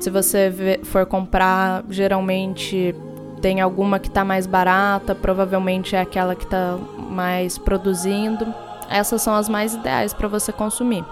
Se 0.00 0.10
você 0.10 0.80
for 0.84 1.06
comprar, 1.06 1.84
geralmente 1.88 2.94
tem 3.40 3.60
alguma 3.60 3.98
que 3.98 4.08
está 4.08 4.24
mais 4.24 4.46
barata, 4.46 5.14
provavelmente 5.14 5.96
é 5.96 6.00
aquela 6.00 6.34
que 6.34 6.44
está 6.44 6.78
mais 6.96 7.58
produzindo. 7.58 8.46
Essas 8.88 9.22
são 9.22 9.34
as 9.34 9.48
mais 9.48 9.74
ideais 9.74 10.12
para 10.12 10.28
você 10.28 10.52
consumir, 10.52 11.04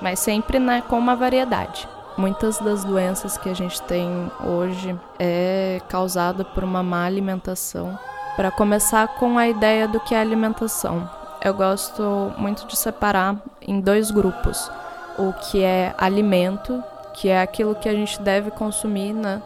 mas 0.00 0.18
sempre 0.18 0.58
né, 0.58 0.82
com 0.86 0.98
uma 0.98 1.16
variedade. 1.16 1.88
Muitas 2.16 2.58
das 2.58 2.84
doenças 2.84 3.38
que 3.38 3.48
a 3.48 3.54
gente 3.54 3.80
tem 3.82 4.30
hoje 4.44 4.94
é 5.18 5.80
causada 5.88 6.44
por 6.44 6.62
uma 6.62 6.82
má 6.82 7.04
alimentação. 7.04 7.98
Para 8.36 8.50
começar 8.50 9.08
com 9.16 9.38
a 9.38 9.48
ideia 9.48 9.88
do 9.88 9.98
que 9.98 10.14
é 10.14 10.20
alimentação, 10.20 11.08
eu 11.42 11.54
gosto 11.54 12.32
muito 12.36 12.66
de 12.66 12.76
separar 12.76 13.42
em 13.60 13.80
dois 13.80 14.10
grupos: 14.10 14.70
o 15.18 15.32
que 15.32 15.62
é 15.62 15.94
alimento, 15.96 16.82
que 17.14 17.28
é 17.28 17.40
aquilo 17.40 17.74
que 17.74 17.88
a 17.88 17.94
gente 17.94 18.20
deve 18.20 18.50
consumir, 18.50 19.14
né? 19.14 19.42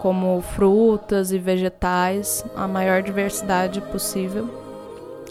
Como 0.00 0.40
frutas 0.40 1.32
e 1.32 1.38
vegetais, 1.38 2.44
a 2.54 2.68
maior 2.68 3.02
diversidade 3.02 3.80
possível. 3.80 4.48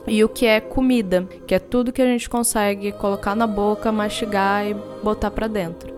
E 0.06 0.22
o 0.22 0.28
que 0.28 0.46
é 0.46 0.60
comida, 0.60 1.26
que 1.48 1.56
é 1.56 1.60
tudo 1.60 1.94
que 1.94 2.02
a 2.02 2.06
gente 2.06 2.30
consegue 2.30 2.92
colocar 2.92 3.36
na 3.36 3.48
boca, 3.48 3.90
mastigar 3.90 4.66
e 4.66 4.74
botar 5.02 5.32
para 5.32 5.48
dentro. 5.48 5.94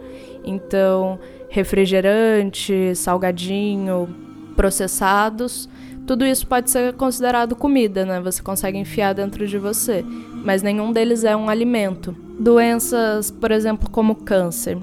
Então, 0.45 1.19
refrigerante, 1.49 2.95
salgadinho, 2.95 4.09
processados, 4.55 5.67
tudo 6.05 6.23
isso 6.23 6.45
pode 6.45 6.69
ser 6.69 6.93
considerado 6.93 7.55
comida, 7.55 8.05
né? 8.05 8.21
Você 8.21 8.41
consegue 8.41 8.77
enfiar 8.77 9.13
dentro 9.13 9.47
de 9.47 9.57
você, 9.57 10.05
mas 10.43 10.61
nenhum 10.61 10.91
deles 10.91 11.23
é 11.23 11.35
um 11.35 11.49
alimento. 11.49 12.15
Doenças, 12.39 13.31
por 13.31 13.51
exemplo, 13.51 13.89
como 13.89 14.15
câncer. 14.15 14.77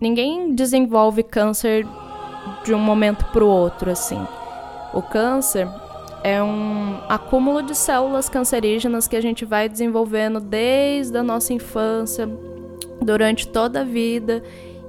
Ninguém 0.00 0.54
desenvolve 0.54 1.22
câncer 1.22 1.86
de 2.62 2.74
um 2.74 2.78
momento 2.78 3.24
para 3.26 3.42
o 3.42 3.48
outro, 3.48 3.90
assim. 3.90 4.20
O 4.92 5.00
câncer 5.00 5.66
é 6.22 6.42
um 6.42 6.98
acúmulo 7.08 7.62
de 7.62 7.74
células 7.74 8.28
cancerígenas 8.28 9.08
que 9.08 9.16
a 9.16 9.22
gente 9.22 9.46
vai 9.46 9.68
desenvolvendo 9.68 10.40
desde 10.40 11.16
a 11.16 11.22
nossa 11.22 11.54
infância, 11.54 12.28
durante 13.00 13.48
toda 13.48 13.80
a 13.80 13.84
vida 13.84 14.42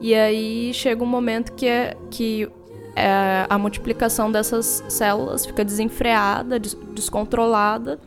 e 0.05 0.13
aí 0.13 0.71
chega 0.71 1.03
um 1.03 1.07
momento 1.07 1.51
que, 1.53 1.65
é, 1.65 1.97
que 2.11 2.47
é, 2.95 3.47
a 3.49 3.57
multiplicação 3.57 4.31
dessas 4.31 4.83
células 4.87 5.47
fica 5.47 5.65
desenfreada, 5.65 6.59
des 6.59 6.77
descontrolada, 6.93 7.99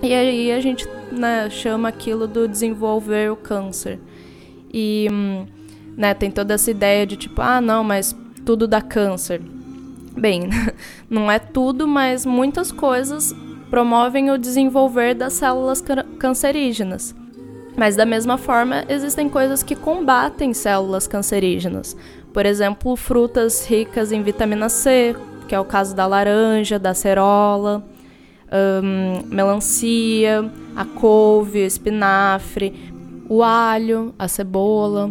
E 0.00 0.14
aí 0.14 0.52
a 0.52 0.60
gente 0.60 0.88
né, 1.10 1.50
chama 1.50 1.88
aquilo 1.88 2.28
do 2.28 2.46
desenvolver 2.46 3.32
o 3.32 3.36
câncer. 3.36 3.98
E 4.72 5.08
né, 5.96 6.14
tem 6.14 6.30
toda 6.30 6.54
essa 6.54 6.70
ideia 6.70 7.04
de 7.04 7.16
tipo, 7.16 7.42
ah, 7.42 7.60
não, 7.60 7.82
mas 7.82 8.14
tudo 8.46 8.68
dá 8.68 8.80
câncer. 8.80 9.42
Bem, 10.16 10.48
não 11.10 11.28
é 11.28 11.40
tudo, 11.40 11.88
mas 11.88 12.24
muitas 12.24 12.70
coisas 12.70 13.34
promovem 13.68 14.30
o 14.30 14.38
desenvolver 14.38 15.16
das 15.16 15.32
células 15.32 15.82
cancerígenas. 16.16 17.12
Mas 17.78 17.94
da 17.94 18.04
mesma 18.04 18.36
forma, 18.36 18.84
existem 18.88 19.28
coisas 19.28 19.62
que 19.62 19.76
combatem 19.76 20.52
células 20.52 21.06
cancerígenas. 21.06 21.96
Por 22.32 22.44
exemplo, 22.44 22.96
frutas 22.96 23.64
ricas 23.64 24.10
em 24.10 24.20
vitamina 24.20 24.68
C, 24.68 25.14
que 25.46 25.54
é 25.54 25.60
o 25.60 25.64
caso 25.64 25.94
da 25.94 26.04
laranja, 26.04 26.76
da 26.76 26.92
cerola, 26.92 27.86
um, 28.82 29.22
melancia, 29.32 30.50
a 30.74 30.84
couve, 30.84 31.60
o 31.60 31.64
espinafre, 31.66 32.92
o 33.28 33.44
alho, 33.44 34.12
a 34.18 34.26
cebola. 34.26 35.08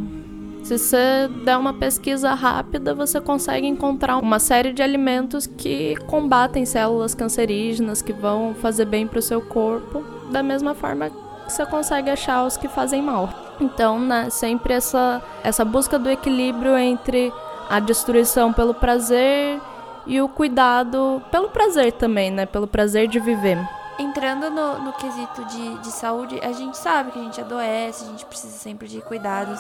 Se 0.62 0.78
você 0.78 1.30
der 1.46 1.56
uma 1.56 1.74
pesquisa 1.74 2.34
rápida, 2.34 2.94
você 2.94 3.22
consegue 3.22 3.66
encontrar 3.66 4.18
uma 4.18 4.40
série 4.40 4.74
de 4.74 4.84
alimentos 4.84 5.48
que 5.48 5.96
combatem 6.06 6.66
células 6.66 7.16
cancerígenas, 7.16 8.02
que 8.02 8.12
vão 8.12 8.54
fazer 8.54 8.84
bem 8.84 9.08
para 9.08 9.20
o 9.20 9.22
seu 9.22 9.40
corpo, 9.40 10.04
da 10.30 10.44
mesma 10.44 10.76
forma 10.76 11.10
você 11.50 11.66
consegue 11.66 12.10
achar 12.10 12.44
os 12.44 12.58
que 12.58 12.68
fazem 12.68 13.01
mal. 13.01 13.30
Então, 13.60 14.00
né, 14.00 14.30
sempre 14.30 14.74
essa, 14.74 15.22
essa 15.44 15.66
busca 15.66 15.98
do 15.98 16.10
equilíbrio 16.10 16.77
entre 16.77 17.34
a 17.70 17.80
destruição 17.80 18.54
pelo 18.54 18.74
prazer 18.74 19.60
e 20.06 20.22
o 20.22 20.30
cuidado 20.30 21.22
pelo 21.32 21.50
prazer 21.50 21.92
também, 21.94 22.32
né? 22.32 22.46
Pelo 22.46 22.68
prazer 22.68 23.08
de 23.08 23.20
viver. 23.20 23.58
Entrando 24.00 24.50
no, 24.50 24.80
no 24.80 24.94
quesito 24.94 25.44
de, 25.46 25.80
de 25.80 25.88
saúde, 25.88 26.39
a 26.42 26.51
gente 26.51 26.77
sabe 26.77 27.12
que 27.12 27.20
a 27.20 27.24
gente 27.24 27.42
adoece, 27.42 28.06
a 28.06 28.08
gente 28.08 28.25
precisa 28.25 28.56
sempre 28.58 28.88
de 28.88 29.01
cuidados. 29.01 29.60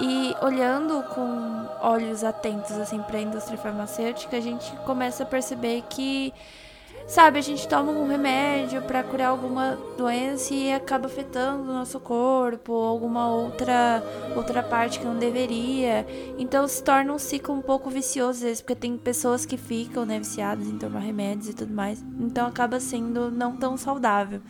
E 0.00 0.34
olhando 0.40 1.02
com 1.14 1.66
olhos 1.80 2.24
atentos 2.24 2.72
assim 2.78 3.00
para 3.02 3.18
a 3.18 3.22
indústria 3.22 3.58
farmacêutica, 3.58 4.36
a 4.36 4.40
gente 4.40 4.70
começa 4.86 5.24
a 5.24 5.26
perceber 5.26 5.82
que 5.90 6.32
sabe, 7.06 7.38
a 7.38 7.42
gente 7.42 7.66
toma 7.68 7.92
um 7.92 8.06
remédio 8.06 8.82
para 8.82 9.02
curar 9.02 9.28
alguma 9.28 9.78
doença 9.96 10.54
e 10.54 10.72
acaba 10.72 11.06
afetando 11.06 11.62
o 11.62 11.74
nosso 11.74 12.00
corpo, 12.00 12.72
alguma 12.72 13.28
outra 13.28 14.02
outra 14.34 14.62
parte 14.62 14.98
que 14.98 15.04
não 15.04 15.16
deveria. 15.18 16.06
Então 16.38 16.66
se 16.66 16.82
torna 16.82 17.12
um 17.12 17.18
ciclo 17.18 17.54
um 17.54 17.62
pouco 17.62 17.90
vicioso 17.90 18.38
às 18.38 18.42
vezes, 18.42 18.60
porque 18.60 18.74
tem 18.74 18.96
pessoas 18.96 19.44
que 19.44 19.56
ficam 19.56 20.04
né, 20.04 20.18
viciadas 20.18 20.66
em 20.66 20.78
tomar 20.78 21.00
remédios 21.00 21.48
e 21.48 21.54
tudo 21.54 21.72
mais. 21.72 22.04
Então 22.20 22.46
acaba 22.46 22.80
sendo 22.80 23.30
não 23.30 23.56
tão 23.56 23.76
saudável. 23.76 24.40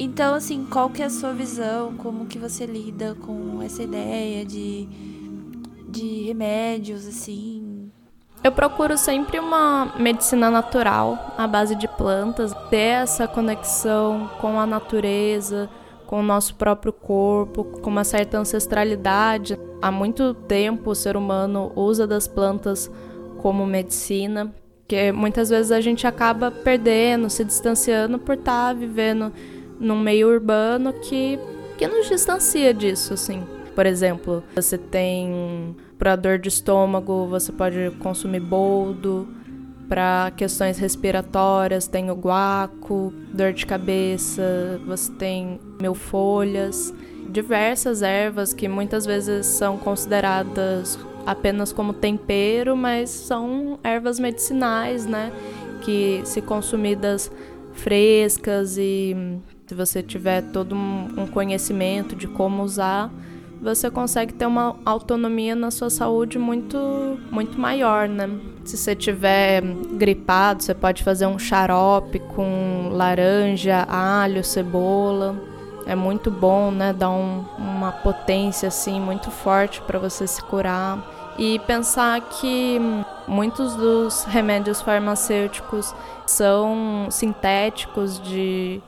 Então, 0.00 0.34
assim, 0.34 0.64
qual 0.64 0.90
que 0.90 1.02
é 1.02 1.06
a 1.06 1.10
sua 1.10 1.32
visão? 1.32 1.96
Como 1.96 2.26
que 2.26 2.38
você 2.38 2.64
lida 2.64 3.16
com 3.16 3.60
essa 3.60 3.82
ideia 3.82 4.44
de, 4.44 4.88
de 5.88 6.22
remédios, 6.22 7.04
assim? 7.04 7.67
Eu 8.42 8.52
procuro 8.52 8.96
sempre 8.96 9.40
uma 9.40 9.92
medicina 9.98 10.48
natural, 10.48 11.34
à 11.36 11.46
base 11.46 11.74
de 11.74 11.88
plantas, 11.88 12.54
ter 12.70 13.02
essa 13.02 13.26
conexão 13.26 14.30
com 14.40 14.60
a 14.60 14.66
natureza, 14.66 15.68
com 16.06 16.20
o 16.20 16.22
nosso 16.22 16.54
próprio 16.54 16.92
corpo, 16.92 17.64
com 17.64 17.90
uma 17.90 18.04
certa 18.04 18.38
ancestralidade. 18.38 19.58
Há 19.82 19.90
muito 19.90 20.34
tempo 20.34 20.90
o 20.90 20.94
ser 20.94 21.16
humano 21.16 21.72
usa 21.74 22.06
das 22.06 22.28
plantas 22.28 22.90
como 23.42 23.66
medicina, 23.66 24.54
que 24.86 25.10
muitas 25.12 25.50
vezes 25.50 25.72
a 25.72 25.80
gente 25.80 26.06
acaba 26.06 26.50
perdendo, 26.50 27.28
se 27.28 27.44
distanciando 27.44 28.18
por 28.18 28.36
estar 28.36 28.68
tá 28.68 28.72
vivendo 28.72 29.32
num 29.80 29.98
meio 29.98 30.28
urbano 30.28 30.92
que, 30.92 31.38
que 31.76 31.86
nos 31.86 32.08
distancia 32.08 32.72
disso, 32.72 33.14
assim. 33.14 33.44
Por 33.74 33.84
exemplo, 33.84 34.42
você 34.54 34.78
tem 34.78 35.76
para 35.98 36.14
dor 36.16 36.38
de 36.38 36.48
estômago, 36.48 37.26
você 37.26 37.50
pode 37.50 37.90
consumir 37.98 38.40
boldo. 38.40 39.28
Para 39.88 40.30
questões 40.36 40.78
respiratórias, 40.78 41.86
tem 41.86 42.10
o 42.10 42.14
guaco, 42.14 43.12
dor 43.32 43.54
de 43.54 43.64
cabeça, 43.64 44.78
você 44.86 45.10
tem 45.12 45.58
mil 45.80 45.94
folhas, 45.94 46.92
diversas 47.28 48.02
ervas 48.02 48.52
que 48.52 48.68
muitas 48.68 49.06
vezes 49.06 49.46
são 49.46 49.78
consideradas 49.78 50.98
apenas 51.24 51.72
como 51.72 51.94
tempero, 51.94 52.76
mas 52.76 53.08
são 53.08 53.78
ervas 53.82 54.18
medicinais, 54.18 55.06
né? 55.06 55.32
Que 55.82 56.20
se 56.24 56.42
consumidas 56.42 57.32
frescas 57.72 58.76
e 58.76 59.16
se 59.66 59.74
você 59.74 60.02
tiver 60.02 60.42
todo 60.52 60.74
um, 60.74 61.26
conhecimento 61.26 62.16
de 62.16 62.26
como 62.26 62.62
usar, 62.62 63.10
você 63.60 63.90
consegue 63.90 64.32
ter 64.32 64.46
uma 64.46 64.76
autonomia 64.84 65.54
na 65.54 65.70
sua 65.70 65.90
saúde 65.90 66.38
muito, 66.38 66.78
muito 67.30 67.60
maior, 67.60 68.08
né? 68.08 68.28
Se 68.64 68.76
você 68.76 68.94
tiver 68.94 69.62
gripado, 69.92 70.62
você 70.62 70.74
pode 70.74 71.02
fazer 71.02 71.26
um 71.26 71.38
xarope 71.38 72.18
com 72.34 72.90
laranja, 72.92 73.84
alho, 73.88 74.44
cebola. 74.44 75.34
É 75.86 75.94
muito 75.94 76.30
bom, 76.30 76.70
né? 76.70 76.92
Dá 76.92 77.10
um, 77.10 77.44
uma 77.56 77.92
potência 77.92 78.68
assim 78.68 79.00
muito 79.00 79.30
forte 79.30 79.80
para 79.82 79.98
você 79.98 80.26
se 80.26 80.42
curar. 80.42 81.34
E 81.38 81.58
pensar 81.60 82.20
que 82.20 82.80
muitos 83.26 83.74
dos 83.74 84.24
remédios 84.24 84.80
farmacêuticos 84.80 85.94
são 86.26 87.06
sintéticos 87.10 88.20
de 88.20 88.82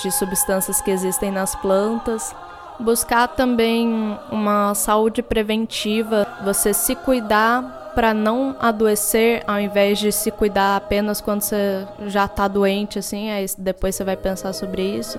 de 0.00 0.10
substâncias 0.10 0.80
que 0.80 0.90
existem 0.90 1.30
nas 1.30 1.54
plantas. 1.56 2.34
Buscar 2.80 3.28
também 3.28 4.18
uma 4.30 4.74
saúde 4.74 5.22
preventiva, 5.22 6.26
você 6.44 6.74
se 6.74 6.94
cuidar 6.94 7.92
para 7.94 8.14
não 8.14 8.56
adoecer, 8.58 9.42
ao 9.46 9.60
invés 9.60 9.98
de 9.98 10.10
se 10.10 10.30
cuidar 10.30 10.76
apenas 10.76 11.20
quando 11.20 11.42
você 11.42 11.86
já 12.06 12.24
está 12.24 12.48
doente, 12.48 12.98
assim, 12.98 13.30
aí 13.30 13.46
depois 13.58 13.94
você 13.94 14.02
vai 14.02 14.16
pensar 14.16 14.52
sobre 14.52 14.82
isso 14.82 15.18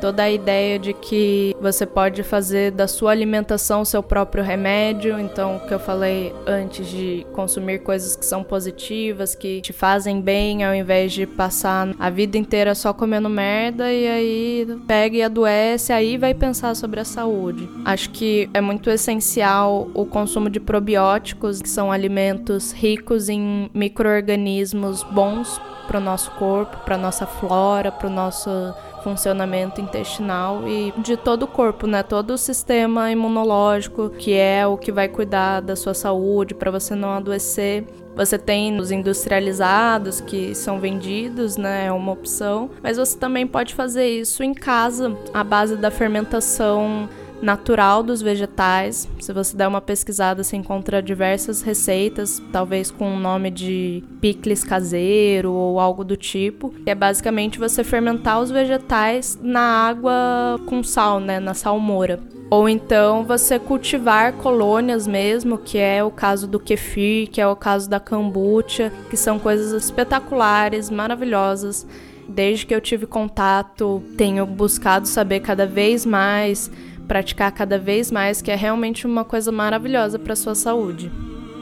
toda 0.00 0.22
a 0.22 0.30
ideia 0.30 0.78
de 0.78 0.92
que 0.92 1.54
você 1.60 1.84
pode 1.84 2.22
fazer 2.22 2.72
da 2.72 2.88
sua 2.88 3.10
alimentação 3.10 3.84
seu 3.84 4.02
próprio 4.02 4.42
remédio. 4.42 5.18
Então, 5.18 5.56
o 5.56 5.60
que 5.60 5.74
eu 5.74 5.78
falei 5.78 6.34
antes 6.46 6.88
de 6.88 7.26
consumir 7.32 7.80
coisas 7.80 8.16
que 8.16 8.24
são 8.24 8.42
positivas, 8.42 9.34
que 9.34 9.60
te 9.60 9.72
fazem 9.72 10.20
bem, 10.20 10.64
ao 10.64 10.74
invés 10.74 11.12
de 11.12 11.26
passar 11.26 11.94
a 11.98 12.10
vida 12.10 12.38
inteira 12.38 12.74
só 12.74 12.92
comendo 12.92 13.28
merda 13.28 13.92
e 13.92 14.06
aí 14.06 14.78
pega 14.86 15.16
e 15.16 15.22
adoece, 15.22 15.92
aí 15.92 16.16
vai 16.16 16.34
pensar 16.34 16.74
sobre 16.74 17.00
a 17.00 17.04
saúde. 17.04 17.68
Acho 17.84 18.10
que 18.10 18.48
é 18.54 18.60
muito 18.60 18.88
essencial 18.90 19.90
o 19.94 20.06
consumo 20.06 20.48
de 20.48 20.58
probióticos, 20.58 21.60
que 21.60 21.68
são 21.68 21.92
alimentos 21.92 22.72
ricos 22.72 23.28
em 23.28 23.70
micro-organismos 23.74 25.02
bons 25.02 25.60
para 25.86 25.98
o 25.98 26.00
nosso 26.00 26.30
corpo, 26.32 26.76
para 26.84 26.96
nossa 26.96 27.26
flora, 27.26 27.90
para 27.90 28.06
o 28.06 28.10
nosso 28.10 28.72
funcionamento 29.02 29.80
intestinal 29.80 30.66
e 30.68 30.92
de 30.98 31.16
todo 31.16 31.44
o 31.44 31.46
corpo, 31.46 31.86
né? 31.86 32.02
Todo 32.02 32.32
o 32.32 32.38
sistema 32.38 33.10
imunológico, 33.10 34.10
que 34.10 34.34
é 34.34 34.66
o 34.66 34.76
que 34.76 34.92
vai 34.92 35.08
cuidar 35.08 35.60
da 35.60 35.76
sua 35.76 35.94
saúde 35.94 36.54
para 36.54 36.70
você 36.70 36.94
não 36.94 37.10
adoecer. 37.10 37.84
Você 38.16 38.36
tem 38.36 38.78
os 38.78 38.90
industrializados 38.90 40.20
que 40.20 40.54
são 40.54 40.80
vendidos, 40.80 41.56
né? 41.56 41.86
É 41.86 41.92
uma 41.92 42.12
opção, 42.12 42.70
mas 42.82 42.96
você 42.96 43.16
também 43.16 43.46
pode 43.46 43.74
fazer 43.74 44.08
isso 44.08 44.42
em 44.42 44.52
casa, 44.52 45.16
à 45.32 45.42
base 45.42 45.76
da 45.76 45.90
fermentação 45.90 47.08
natural 47.42 48.02
dos 48.02 48.22
vegetais. 48.22 49.08
Se 49.18 49.32
você 49.32 49.56
der 49.56 49.68
uma 49.68 49.80
pesquisada, 49.80 50.42
você 50.42 50.56
encontra 50.56 51.02
diversas 51.02 51.62
receitas, 51.62 52.42
talvez 52.52 52.90
com 52.90 53.16
o 53.16 53.18
nome 53.18 53.50
de 53.50 54.04
picles 54.20 54.62
caseiro 54.62 55.52
ou 55.52 55.80
algo 55.80 56.04
do 56.04 56.16
tipo. 56.16 56.74
É 56.86 56.94
basicamente 56.94 57.58
você 57.58 57.82
fermentar 57.82 58.40
os 58.40 58.50
vegetais 58.50 59.38
na 59.42 59.60
água 59.60 60.60
com 60.66 60.82
sal, 60.82 61.20
né, 61.20 61.40
na 61.40 61.54
salmoura. 61.54 62.20
Ou 62.50 62.68
então 62.68 63.24
você 63.24 63.60
cultivar 63.60 64.32
colônias 64.32 65.06
mesmo, 65.06 65.56
que 65.56 65.78
é 65.78 66.02
o 66.02 66.10
caso 66.10 66.48
do 66.48 66.58
kefir, 66.58 67.30
que 67.30 67.40
é 67.40 67.46
o 67.46 67.54
caso 67.54 67.88
da 67.88 68.00
kombucha, 68.00 68.92
que 69.08 69.16
são 69.16 69.38
coisas 69.38 69.72
espetaculares, 69.72 70.90
maravilhosas. 70.90 71.86
Desde 72.28 72.66
que 72.66 72.74
eu 72.74 72.80
tive 72.80 73.06
contato, 73.06 74.02
tenho 74.16 74.44
buscado 74.46 75.06
saber 75.06 75.40
cada 75.40 75.64
vez 75.64 76.04
mais 76.04 76.70
praticar 77.10 77.50
cada 77.50 77.76
vez 77.76 78.08
mais, 78.08 78.40
que 78.40 78.52
é 78.52 78.54
realmente 78.54 79.04
uma 79.04 79.24
coisa 79.24 79.50
maravilhosa 79.50 80.16
para 80.16 80.36
sua 80.36 80.54
saúde. 80.54 81.10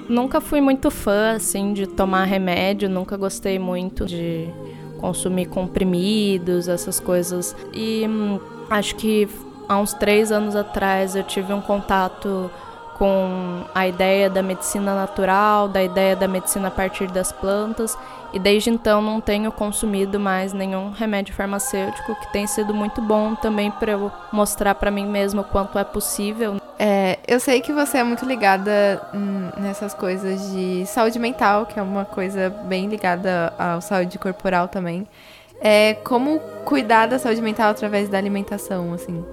Nunca 0.07 0.43
fui 0.43 0.61
muito 0.61 0.91
fã 0.91 1.37
assim 1.37 1.73
de 1.73 1.87
tomar 1.87 2.25
remédio, 2.25 2.87
nunca 2.87 3.17
gostei 3.17 3.59
muito 3.59 4.05
de 4.05 4.47
consumir 4.99 5.47
comprimidos, 5.47 6.69
essas 6.69 7.01
coisas. 7.01 7.57
E 7.73 8.07
hum, 8.07 8.39
acho 8.69 8.95
que 8.97 9.27
há 9.67 9.79
uns 9.79 9.95
três 9.95 10.31
anos 10.31 10.55
atrás 10.55 11.17
eu 11.17 11.23
tive 11.23 11.51
um 11.55 11.63
contato 11.63 12.51
com 12.99 13.63
a 13.75 13.89
ideia 13.89 14.29
da 14.29 14.43
medicina 14.43 14.95
natural, 14.95 15.67
da 15.67 15.83
ideia 15.83 16.15
da 16.15 16.29
medicina 16.29 16.69
a 16.69 16.71
partir 16.71 17.07
das 17.11 17.33
plantas, 17.33 17.97
e 18.33 18.39
desde 18.39 18.71
então 18.71 19.01
não 19.01 19.21
tenho 19.21 19.51
consumido 19.51 20.19
mais 20.19 20.53
nenhum 20.53 20.91
remédio 20.91 21.35
farmacêutico, 21.35 22.15
que 22.15 22.33
tem 22.33 22.47
sido 22.47 22.75
muito 22.75 23.01
bom 23.01 23.35
também 23.35 23.71
para 23.71 23.93
eu 23.93 24.13
mostrar 24.33 24.75
para 24.75 24.91
mim 24.91 25.07
mesma 25.07 25.43
o 25.43 25.45
quanto 25.45 25.79
é 25.79 25.85
possível. 25.85 26.61
É, 26.79 27.19
eu 27.27 27.41
sei 27.41 27.61
que 27.61 27.73
você 27.73 27.99
é 27.99 28.05
muito 28.05 28.25
ligada 28.25 29.03
nessas 29.57 29.95
coisas 29.95 30.53
de 30.53 30.87
saúde 30.87 31.19
mental, 31.19 31.67
que 31.67 31.79
é 31.79 31.83
uma 31.83 32.05
coisa 32.05 32.51
bem 32.51 32.87
ligada 32.87 33.53
à 33.59 33.81
saúde 33.81 34.19
corporal 34.19 34.69
também. 34.69 35.07
É, 35.61 35.95
como 35.95 36.39
cuidar 36.65 37.07
da 37.07 37.19
saúde 37.19 37.43
mental 37.43 37.71
através 37.71 38.09
da 38.09 38.17
alimentação, 38.17 38.93
assim? 38.93 39.25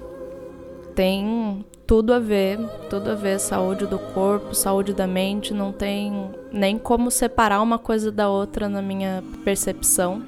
Tem 0.94 1.64
tudo 1.86 2.12
a 2.12 2.18
ver, 2.18 2.58
tudo 2.90 3.12
a 3.12 3.14
ver, 3.14 3.38
saúde 3.38 3.86
do 3.86 3.98
corpo, 3.98 4.54
saúde 4.54 4.92
da 4.92 5.06
mente, 5.06 5.54
não 5.54 5.72
tem 5.72 6.30
nem 6.52 6.76
como 6.78 7.10
separar 7.10 7.62
uma 7.62 7.78
coisa 7.78 8.10
da 8.10 8.28
outra 8.28 8.68
na 8.68 8.82
minha 8.82 9.22
percepção. 9.44 10.22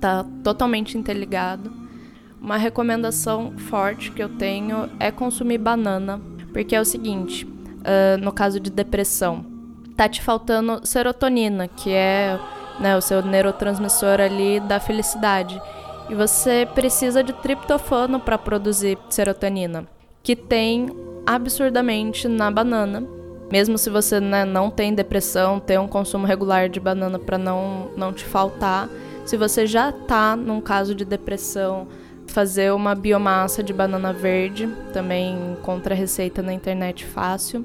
Tá 0.00 0.26
totalmente 0.42 0.98
interligado. 0.98 1.72
Uma 2.40 2.56
recomendação 2.56 3.56
forte 3.56 4.10
que 4.10 4.22
eu 4.22 4.28
tenho 4.28 4.90
é 4.98 5.10
consumir 5.10 5.58
banana, 5.58 6.20
porque 6.52 6.74
é 6.74 6.80
o 6.80 6.84
seguinte, 6.84 7.44
uh, 7.44 8.18
no 8.20 8.32
caso 8.32 8.58
de 8.58 8.70
depressão, 8.70 9.46
tá 9.96 10.08
te 10.08 10.20
faltando 10.20 10.80
serotonina, 10.84 11.68
que 11.68 11.90
é 11.90 12.38
né, 12.80 12.96
o 12.96 13.00
seu 13.00 13.22
neurotransmissor 13.22 14.20
ali 14.20 14.58
da 14.60 14.80
felicidade. 14.80 15.60
E 16.10 16.14
você 16.14 16.68
precisa 16.74 17.22
de 17.22 17.32
triptofano 17.32 18.18
para 18.20 18.36
produzir 18.36 18.98
serotonina 19.08 19.95
que 20.26 20.34
tem 20.34 20.88
absurdamente 21.24 22.26
na 22.26 22.50
banana. 22.50 23.06
Mesmo 23.48 23.78
se 23.78 23.88
você 23.88 24.18
né, 24.18 24.44
não 24.44 24.68
tem 24.68 24.92
depressão, 24.92 25.60
ter 25.60 25.78
um 25.78 25.86
consumo 25.86 26.26
regular 26.26 26.68
de 26.68 26.80
banana 26.80 27.16
para 27.16 27.38
não, 27.38 27.92
não 27.96 28.12
te 28.12 28.24
faltar. 28.24 28.88
Se 29.24 29.36
você 29.36 29.68
já 29.68 29.92
tá 29.92 30.34
num 30.34 30.60
caso 30.60 30.96
de 30.96 31.04
depressão, 31.04 31.86
fazer 32.26 32.72
uma 32.72 32.92
biomassa 32.92 33.62
de 33.62 33.72
banana 33.72 34.12
verde, 34.12 34.68
também 34.92 35.52
encontra 35.52 35.94
receita 35.94 36.42
na 36.42 36.52
internet 36.52 37.04
fácil, 37.04 37.64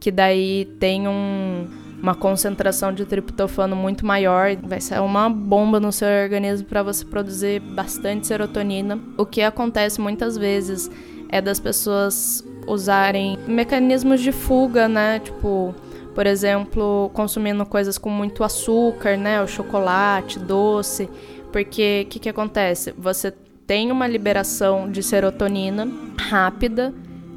que 0.00 0.10
daí 0.10 0.74
tem 0.80 1.06
um, 1.06 1.68
uma 2.02 2.14
concentração 2.14 2.94
de 2.94 3.04
triptofano 3.04 3.76
muito 3.76 4.06
maior, 4.06 4.56
vai 4.56 4.80
ser 4.80 5.02
uma 5.02 5.28
bomba 5.28 5.78
no 5.78 5.92
seu 5.92 6.08
organismo 6.08 6.66
para 6.66 6.82
você 6.82 7.04
produzir 7.04 7.60
bastante 7.60 8.26
serotonina. 8.26 8.98
O 9.18 9.26
que 9.26 9.42
acontece 9.42 10.00
muitas 10.00 10.38
vezes 10.38 10.90
é 11.30 11.40
das 11.40 11.60
pessoas 11.60 12.44
usarem 12.66 13.38
mecanismos 13.46 14.20
de 14.20 14.32
fuga, 14.32 14.88
né? 14.88 15.20
Tipo, 15.20 15.74
por 16.14 16.26
exemplo, 16.26 17.10
consumindo 17.14 17.64
coisas 17.64 17.96
com 17.96 18.10
muito 18.10 18.42
açúcar, 18.42 19.16
né? 19.16 19.42
O 19.42 19.46
chocolate, 19.46 20.38
doce. 20.38 21.08
Porque 21.52 22.04
o 22.06 22.10
que, 22.10 22.18
que 22.18 22.28
acontece? 22.28 22.92
Você 22.98 23.32
tem 23.66 23.90
uma 23.92 24.06
liberação 24.06 24.90
de 24.90 25.02
serotonina 25.02 25.88
rápida, 26.18 26.92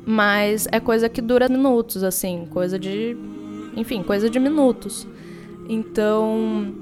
mas 0.05 0.67
é 0.71 0.79
coisa 0.79 1.07
que 1.07 1.21
dura 1.21 1.47
minutos, 1.47 2.03
assim, 2.03 2.47
coisa 2.49 2.79
de. 2.79 3.15
Enfim, 3.75 4.03
coisa 4.03 4.29
de 4.29 4.39
minutos. 4.39 5.07
Então 5.69 6.73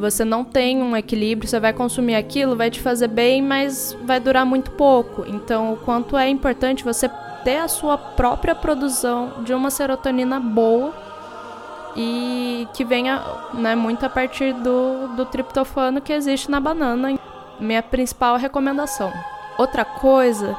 você 0.00 0.24
não 0.24 0.42
tem 0.42 0.82
um 0.82 0.96
equilíbrio, 0.96 1.48
você 1.48 1.60
vai 1.60 1.72
consumir 1.72 2.16
aquilo, 2.16 2.56
vai 2.56 2.70
te 2.70 2.80
fazer 2.80 3.08
bem, 3.08 3.42
mas 3.42 3.96
vai 4.02 4.18
durar 4.18 4.44
muito 4.44 4.70
pouco. 4.72 5.24
Então, 5.28 5.74
o 5.74 5.76
quanto 5.76 6.16
é 6.16 6.28
importante 6.28 6.82
você 6.82 7.08
ter 7.44 7.58
a 7.58 7.68
sua 7.68 7.96
própria 7.96 8.54
produção 8.54 9.44
de 9.44 9.54
uma 9.54 9.70
serotonina 9.70 10.40
boa 10.40 10.92
e 11.96 12.68
que 12.74 12.84
venha 12.84 13.22
né, 13.54 13.74
muito 13.74 14.04
a 14.04 14.08
partir 14.08 14.52
do, 14.54 15.08
do 15.16 15.26
triptofano 15.26 16.00
que 16.00 16.12
existe 16.12 16.50
na 16.50 16.60
banana. 16.60 17.18
Minha 17.58 17.82
principal 17.82 18.36
recomendação. 18.36 19.12
Outra 19.58 19.84
coisa 19.84 20.56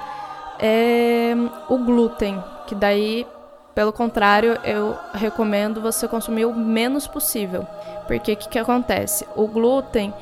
é 0.60 1.34
o 1.68 1.78
glúten, 1.78 2.42
que 2.68 2.76
daí, 2.76 3.26
pelo 3.74 3.94
contrário, 3.94 4.58
eu 4.64 4.96
recomendo 5.14 5.82
você 5.82 6.08
consumir 6.08 6.46
o 6.46 6.54
menos 6.54 7.08
possível. 7.08 7.66
Porque 8.08 8.34
o 8.34 8.38
que, 8.38 8.50
que 8.50 8.60
acontece? 8.60 9.26
O 9.36 9.48
glúten, 9.48 10.14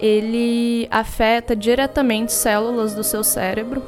ele 0.00 0.88
afeta 0.90 1.54
diretamente 1.54 2.32
células 2.32 2.94
do 2.94 3.04
seu 3.04 3.22
cérebro. 3.22 3.82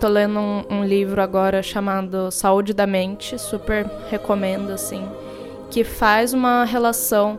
Tô 0.00 0.08
lendo 0.08 0.38
um, 0.38 0.64
um 0.68 0.84
livro 0.84 1.22
agora 1.22 1.62
chamado 1.62 2.30
Saúde 2.30 2.74
da 2.74 2.86
Mente, 2.86 3.38
super 3.38 3.86
recomendo, 4.10 4.70
assim, 4.70 5.08
que 5.70 5.84
faz 5.84 6.34
uma 6.34 6.64
relação 6.64 7.38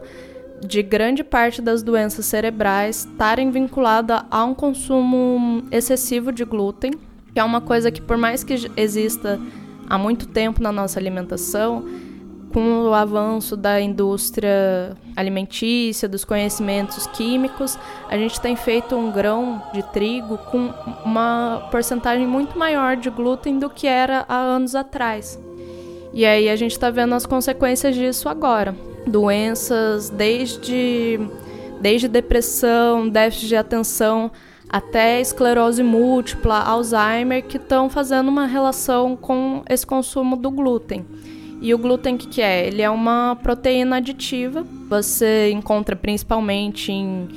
de 0.66 0.82
grande 0.82 1.24
parte 1.24 1.62
das 1.62 1.84
doenças 1.84 2.26
cerebrais 2.26 3.06
estarem 3.12 3.52
vinculadas 3.52 4.24
a 4.32 4.44
um 4.44 4.56
consumo 4.56 5.64
excessivo 5.72 6.32
de 6.32 6.44
glúten, 6.44 6.92
que 7.34 7.40
é 7.40 7.44
uma 7.44 7.62
coisa 7.62 7.92
que, 7.92 8.02
por 8.02 8.18
mais 8.18 8.44
que 8.44 8.72
exista 8.76 9.40
há 9.90 9.98
muito 9.98 10.28
tempo 10.28 10.62
na 10.62 10.72
nossa 10.72 11.00
alimentação, 11.00 11.86
com 12.54 12.88
o 12.88 12.94
avanço 12.94 13.56
da 13.58 13.80
indústria 13.80 14.96
alimentícia, 15.16 16.08
dos 16.08 16.24
conhecimentos 16.24 17.06
químicos, 17.08 17.78
a 18.10 18.18
gente 18.18 18.40
tem 18.40 18.56
feito 18.56 18.96
um 18.96 19.12
grão 19.12 19.62
de 19.74 19.84
trigo 19.92 20.38
com 20.38 20.74
uma 21.06 21.68
porcentagem 21.72 22.26
muito 22.26 22.58
maior 22.58 22.96
de 22.96 23.10
glúten 23.10 23.60
do 23.60 23.70
que 23.70 23.86
era 23.86 24.26
há 24.28 24.38
anos 24.38 24.76
atrás. 24.76 25.40
E 26.14 26.26
aí 26.26 26.50
a 26.50 26.56
gente 26.56 26.72
está 26.72 26.90
vendo 26.90 27.14
as 27.14 27.26
consequências 27.26 27.96
disso 27.96 28.30
agora. 28.30 28.76
Doenças 29.06 30.10
desde, 30.10 31.20
desde 31.82 32.08
depressão, 32.08 33.08
déficit 33.08 33.50
de 33.50 33.56
atenção, 33.56 34.32
até 34.70 35.22
esclerose 35.22 35.82
múltipla, 35.82 36.60
Alzheimer, 36.60 37.44
que 37.46 37.58
estão 37.58 37.90
fazendo 37.90 38.28
uma 38.28 38.46
relação 38.46 39.16
com 39.16 39.64
esse 39.70 39.86
consumo 39.86 40.36
do 40.36 40.52
glúten. 40.52 41.06
E 41.62 41.74
o 41.74 41.78
glúten, 41.78 42.16
o 42.16 42.18
que, 42.18 42.28
que 42.28 42.42
é? 42.42 42.68
Ele 42.68 42.82
é 42.82 42.90
uma 42.90 43.38
proteína 43.42 43.98
aditiva. 43.98 44.66
Você 44.90 45.50
encontra 45.52 45.96
principalmente 45.96 46.92
em, 46.92 47.28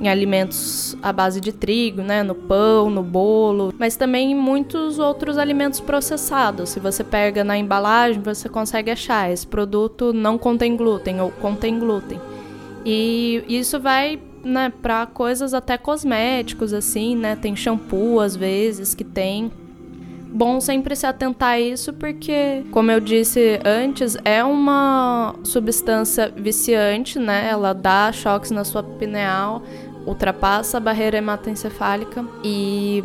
em 0.00 0.08
alimentos 0.08 0.96
à 1.02 1.12
base 1.12 1.40
de 1.40 1.52
trigo, 1.52 2.02
né? 2.02 2.22
No 2.22 2.34
pão, 2.34 2.90
no 2.90 3.02
bolo, 3.02 3.72
mas 3.78 3.96
também 3.96 4.32
em 4.32 4.34
muitos 4.34 4.98
outros 4.98 5.38
alimentos 5.38 5.78
processados. 5.78 6.70
Se 6.70 6.80
você 6.80 7.04
pega 7.04 7.44
na 7.44 7.56
embalagem, 7.56 8.20
você 8.20 8.48
consegue 8.48 8.90
achar. 8.90 9.30
Esse 9.30 9.46
produto 9.46 10.12
não 10.12 10.36
contém 10.36 10.76
glúten 10.76 11.20
ou 11.20 11.30
contém 11.30 11.78
glúten. 11.78 12.20
E 12.84 13.44
isso 13.48 13.78
vai 13.78 14.18
né, 14.44 14.72
para 14.82 15.06
coisas 15.06 15.54
até 15.54 15.76
cosméticos, 15.76 16.72
assim, 16.72 17.16
né? 17.16 17.36
Tem 17.36 17.54
shampoo, 17.54 18.20
às 18.20 18.34
vezes, 18.36 18.94
que 18.94 19.04
tem 19.04 19.50
bom 20.32 20.60
sempre 20.60 20.94
se 20.94 21.06
atentar 21.06 21.50
a 21.50 21.60
isso 21.60 21.92
porque, 21.92 22.64
como 22.70 22.90
eu 22.90 23.00
disse 23.00 23.58
antes, 23.64 24.16
é 24.24 24.42
uma 24.44 25.34
substância 25.42 26.32
viciante, 26.34 27.18
né? 27.18 27.48
Ela 27.50 27.72
dá 27.72 28.12
choques 28.12 28.50
na 28.50 28.64
sua 28.64 28.82
pineal, 28.82 29.62
ultrapassa 30.06 30.76
a 30.76 30.80
barreira 30.80 31.18
hematoencefálica 31.18 32.24
e 32.44 33.02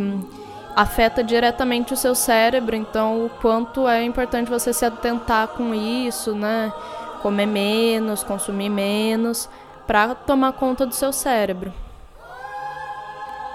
afeta 0.76 1.24
diretamente 1.24 1.94
o 1.94 1.98
seu 1.98 2.14
cérebro, 2.14 2.76
então 2.76 3.26
o 3.26 3.30
quanto 3.30 3.88
é 3.88 4.04
importante 4.04 4.50
você 4.50 4.74
se 4.74 4.86
atentar 4.86 5.48
com 5.50 5.74
isso, 5.74 6.36
né? 6.36 6.72
Comer 7.22 7.48
menos, 7.48 8.24
consumir 8.24 8.70
menos, 8.70 9.50
para 9.88 10.16
tomar 10.16 10.54
conta 10.54 10.86
do 10.86 10.94
seu 10.94 11.14
cérebro 11.14 11.72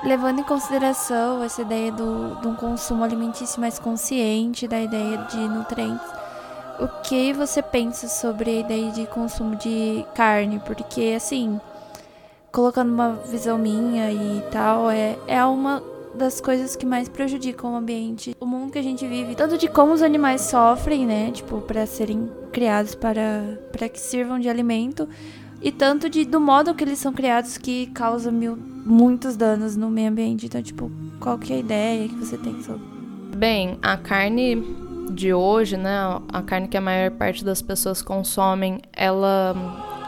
levando 0.02 0.40
em 0.40 0.44
consideração 0.44 1.42
essa 1.42 1.62
ideia 1.62 1.92
do, 1.92 2.40
de 2.40 2.48
um 2.48 2.54
consumo 2.54 3.04
alimentício 3.04 3.60
mais 3.60 3.78
consciente, 3.78 4.66
da 4.66 4.80
ideia 4.80 5.18
de 5.30 5.36
nutrientes, 5.36 6.06
o 6.78 6.88
que 7.02 7.32
você 7.32 7.60
pensa 7.60 8.08
sobre 8.08 8.50
a 8.50 8.60
ideia 8.60 8.90
de 8.90 9.06
consumo 9.06 9.56
de 9.56 10.04
carne? 10.14 10.60
Porque, 10.60 11.12
assim, 11.14 11.60
colocando 12.50 12.90
uma 12.90 13.12
visão 13.30 13.58
minha 13.58 14.10
e 14.10 14.42
tal, 14.50 14.90
é, 14.90 15.18
é 15.26 15.44
uma 15.44 15.82
das 16.14 16.40
coisas 16.40 16.74
que 16.74 16.86
mais 16.86 17.08
prejudicam 17.08 17.74
o 17.74 17.76
ambiente, 17.76 18.34
o 18.40 18.46
mundo 18.46 18.72
que 18.72 18.78
a 18.78 18.82
gente 18.82 19.06
vive, 19.06 19.34
tanto 19.34 19.58
de 19.58 19.68
como 19.68 19.92
os 19.92 20.02
animais 20.02 20.40
sofrem, 20.40 21.06
né, 21.06 21.30
tipo, 21.30 21.60
para 21.60 21.86
serem 21.86 22.28
criados 22.50 22.94
para, 22.94 23.58
para 23.70 23.88
que 23.88 24.00
sirvam 24.00 24.38
de 24.40 24.48
alimento, 24.48 25.08
e 25.60 25.70
tanto 25.70 26.08
de, 26.08 26.24
do 26.24 26.40
modo 26.40 26.74
que 26.74 26.84
eles 26.84 26.98
são 26.98 27.12
criados 27.12 27.58
que 27.58 27.86
causa 27.88 28.30
mil, 28.30 28.56
muitos 28.56 29.36
danos 29.36 29.76
no 29.76 29.90
meio 29.90 30.08
ambiente. 30.08 30.46
Então, 30.46 30.62
tipo, 30.62 30.90
qual 31.18 31.38
que 31.38 31.52
é 31.52 31.56
a 31.56 31.58
ideia 31.60 32.08
que 32.08 32.14
você 32.14 32.38
tem 32.38 32.62
sobre? 32.62 32.82
Bem, 33.36 33.78
a 33.82 33.96
carne 33.96 34.62
de 35.12 35.34
hoje, 35.34 35.76
né, 35.76 35.98
a 36.32 36.42
carne 36.42 36.68
que 36.68 36.76
a 36.76 36.80
maior 36.80 37.10
parte 37.10 37.44
das 37.44 37.60
pessoas 37.60 38.00
consomem, 38.00 38.80
ela 38.92 39.54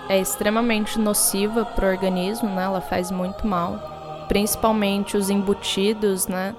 é 0.09 0.21
extremamente 0.21 0.99
nociva 0.99 1.65
para 1.65 1.87
o 1.87 1.91
organismo, 1.91 2.49
né? 2.49 2.65
Ela 2.65 2.81
faz 2.81 3.11
muito 3.11 3.47
mal, 3.47 4.27
principalmente 4.29 5.17
os 5.17 5.31
embutidos, 5.31 6.27
né? 6.27 6.55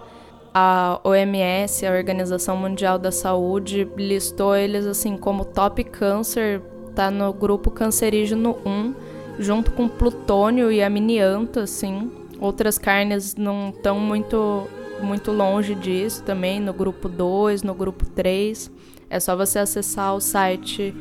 a 0.54 1.00
OMS, 1.04 1.86
a 1.86 1.92
Organização 1.92 2.56
Mundial 2.56 3.00
da 3.00 3.12
Saúde, 3.12 3.90
listou 3.98 4.56
eles 4.56 4.86
assim 4.86 5.18
como 5.18 5.44
top 5.44 5.84
câncer, 5.84 6.62
tá 6.94 7.12
no 7.12 7.34
grupo 7.34 7.72
cancerígeno 7.72 8.58
1, 8.66 8.94
junto 9.40 9.72
com 9.72 9.88
plutônio 9.88 10.72
e 10.72 10.82
aminianto, 10.82 11.60
assim. 11.60 12.12
Outras 12.40 12.78
carnes 12.78 13.36
não 13.36 13.70
estão 13.70 14.00
muito 14.00 14.68
muito 15.02 15.32
longe 15.32 15.76
disso 15.76 16.24
também, 16.24 16.60
no 16.60 16.74
grupo 16.74 17.10
2, 17.10 17.62
no 17.64 17.74
grupo 17.74 18.06
3. 18.06 18.72
É 19.10 19.20
só 19.20 19.36
você 19.36 19.60
acessar 19.60 20.16
o 20.16 20.22
site 20.22 20.96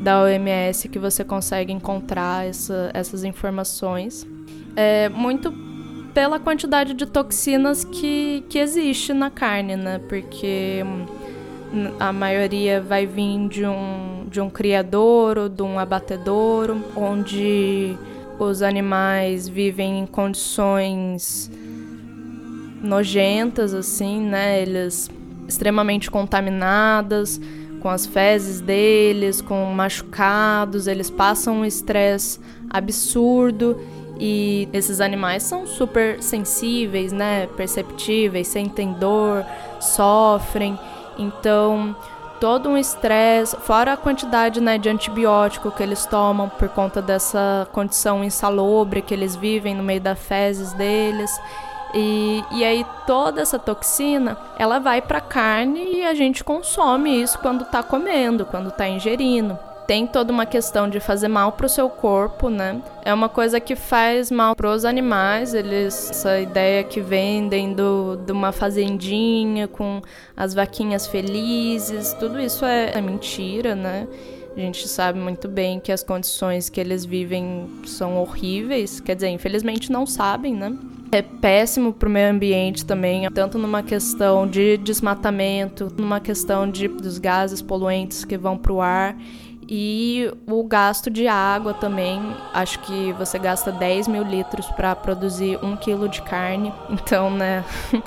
da 0.00 0.22
OMS 0.22 0.88
que 0.88 0.98
você 0.98 1.24
consegue 1.24 1.72
encontrar 1.72 2.46
essa, 2.46 2.90
essas 2.92 3.24
informações. 3.24 4.26
É 4.74 5.08
muito 5.08 5.52
pela 6.12 6.38
quantidade 6.38 6.94
de 6.94 7.06
toxinas 7.06 7.84
que, 7.84 8.44
que 8.48 8.58
existe 8.58 9.12
na 9.12 9.30
carne, 9.30 9.76
né? 9.76 10.00
Porque 10.08 10.82
a 11.98 12.12
maioria 12.12 12.80
vai 12.80 13.06
vir 13.06 13.48
de 13.48 13.66
um, 13.66 14.26
de 14.28 14.40
um 14.40 14.48
criadouro, 14.48 15.48
de 15.48 15.62
um 15.62 15.78
abatedouro, 15.78 16.82
onde 16.96 17.96
os 18.38 18.62
animais 18.62 19.48
vivem 19.48 20.00
em 20.00 20.06
condições 20.06 21.50
nojentas, 22.82 23.74
assim, 23.74 24.20
né? 24.20 24.60
Eles 24.62 25.10
extremamente 25.48 26.10
contaminadas, 26.10 27.40
com 27.80 27.88
as 27.88 28.06
fezes 28.06 28.60
deles, 28.60 29.40
com 29.40 29.64
machucados, 29.66 30.86
eles 30.86 31.08
passam 31.08 31.58
um 31.60 31.64
estresse 31.64 32.40
absurdo 32.68 33.80
e 34.18 34.68
esses 34.72 35.00
animais 35.00 35.42
são 35.42 35.66
super 35.66 36.22
sensíveis, 36.22 37.12
né? 37.12 37.46
Perceptíveis, 37.56 38.48
sentem 38.48 38.92
dor, 38.94 39.44
sofrem. 39.80 40.78
Então, 41.18 41.94
todo 42.40 42.68
um 42.68 42.76
estresse, 42.76 43.56
fora 43.56 43.92
a 43.92 43.96
quantidade 43.96 44.60
né, 44.60 44.78
de 44.78 44.88
antibiótico 44.88 45.70
que 45.70 45.82
eles 45.82 46.06
tomam 46.06 46.48
por 46.48 46.68
conta 46.68 47.00
dessa 47.00 47.66
condição 47.72 48.22
insalubre 48.22 49.02
que 49.02 49.14
eles 49.14 49.34
vivem 49.34 49.74
no 49.74 49.82
meio 49.82 50.00
das 50.00 50.18
fezes 50.18 50.72
deles. 50.72 51.30
E, 51.94 52.44
e 52.52 52.64
aí 52.64 52.84
toda 53.06 53.40
essa 53.40 53.58
toxina, 53.58 54.36
ela 54.58 54.78
vai 54.78 55.00
para 55.00 55.20
carne 55.20 55.96
e 55.96 56.04
a 56.04 56.14
gente 56.14 56.44
consome 56.44 57.22
isso 57.22 57.38
quando 57.38 57.62
está 57.62 57.82
comendo, 57.82 58.44
quando 58.44 58.68
está 58.68 58.88
ingerindo 58.88 59.58
tem 59.86 60.06
toda 60.06 60.32
uma 60.32 60.44
questão 60.44 60.88
de 60.88 60.98
fazer 60.98 61.28
mal 61.28 61.52
para 61.52 61.66
o 61.66 61.68
seu 61.68 61.88
corpo, 61.88 62.50
né? 62.50 62.82
É 63.04 63.14
uma 63.14 63.28
coisa 63.28 63.60
que 63.60 63.76
faz 63.76 64.30
mal 64.30 64.56
para 64.56 64.70
os 64.70 64.84
animais. 64.84 65.54
Eles 65.54 66.10
essa 66.10 66.40
ideia 66.40 66.82
que 66.82 67.00
vendem 67.00 67.72
do, 67.72 68.16
de 68.16 68.32
uma 68.32 68.52
fazendinha 68.52 69.68
com 69.68 70.02
as 70.36 70.54
vaquinhas 70.54 71.06
felizes, 71.06 72.12
tudo 72.14 72.40
isso 72.40 72.64
é, 72.64 72.92
é 72.94 73.00
mentira, 73.00 73.74
né? 73.74 74.08
A 74.56 74.60
gente 74.60 74.88
sabe 74.88 75.18
muito 75.18 75.48
bem 75.48 75.78
que 75.78 75.92
as 75.92 76.02
condições 76.02 76.70
que 76.70 76.80
eles 76.80 77.04
vivem 77.04 77.68
são 77.84 78.16
horríveis, 78.16 79.00
quer 79.00 79.14
dizer, 79.14 79.28
infelizmente 79.28 79.92
não 79.92 80.06
sabem, 80.06 80.54
né? 80.54 80.74
É 81.12 81.20
péssimo 81.20 81.92
para 81.92 82.08
o 82.08 82.10
meio 82.10 82.30
ambiente 82.30 82.84
também, 82.84 83.30
tanto 83.30 83.58
numa 83.58 83.82
questão 83.82 84.46
de 84.46 84.78
desmatamento, 84.78 85.92
numa 85.96 86.20
questão 86.20 86.68
de, 86.68 86.88
dos 86.88 87.18
gases 87.18 87.60
poluentes 87.60 88.24
que 88.24 88.36
vão 88.36 88.56
para 88.56 88.72
o 88.72 88.80
ar 88.80 89.16
e 89.68 90.30
o 90.46 90.62
gasto 90.62 91.10
de 91.10 91.26
água 91.26 91.74
também, 91.74 92.20
acho 92.52 92.78
que 92.80 93.12
você 93.14 93.38
gasta 93.38 93.72
10 93.72 94.08
mil 94.08 94.22
litros 94.22 94.66
para 94.66 94.94
produzir 94.94 95.58
um 95.62 95.76
quilo 95.76 96.08
de 96.08 96.22
carne. 96.22 96.72
Então, 97.06 97.30
né, 97.30 97.64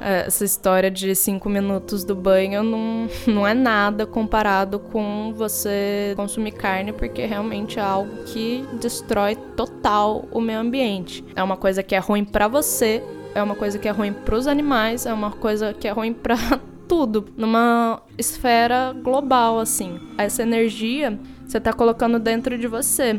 essa 0.00 0.44
história 0.44 0.90
de 0.90 1.14
5 1.14 1.48
minutos 1.48 2.02
do 2.02 2.14
banho 2.14 2.62
não, 2.62 3.08
não 3.26 3.46
é 3.46 3.54
nada 3.54 4.06
comparado 4.06 4.78
com 4.78 5.32
você 5.36 6.12
consumir 6.16 6.52
carne, 6.52 6.92
porque 6.92 7.24
realmente 7.24 7.78
é 7.78 7.82
algo 7.82 8.24
que 8.24 8.64
destrói 8.80 9.36
total 9.56 10.26
o 10.30 10.40
meio 10.40 10.58
ambiente. 10.58 11.24
É 11.36 11.42
uma 11.42 11.56
coisa 11.56 11.82
que 11.82 11.94
é 11.94 11.98
ruim 11.98 12.24
para 12.24 12.48
você, 12.48 13.02
é 13.34 13.42
uma 13.42 13.54
coisa 13.54 13.78
que 13.78 13.88
é 13.88 13.92
ruim 13.92 14.12
para 14.12 14.34
os 14.34 14.46
animais, 14.46 15.06
é 15.06 15.12
uma 15.12 15.30
coisa 15.30 15.72
que 15.72 15.86
é 15.86 15.90
ruim 15.92 16.12
para 16.12 16.36
tudo, 16.92 17.24
numa 17.38 18.02
esfera 18.18 18.92
global, 18.92 19.58
assim. 19.58 19.98
Essa 20.18 20.42
energia 20.42 21.18
você 21.46 21.56
está 21.56 21.72
colocando 21.72 22.18
dentro 22.18 22.58
de 22.58 22.68
você. 22.68 23.18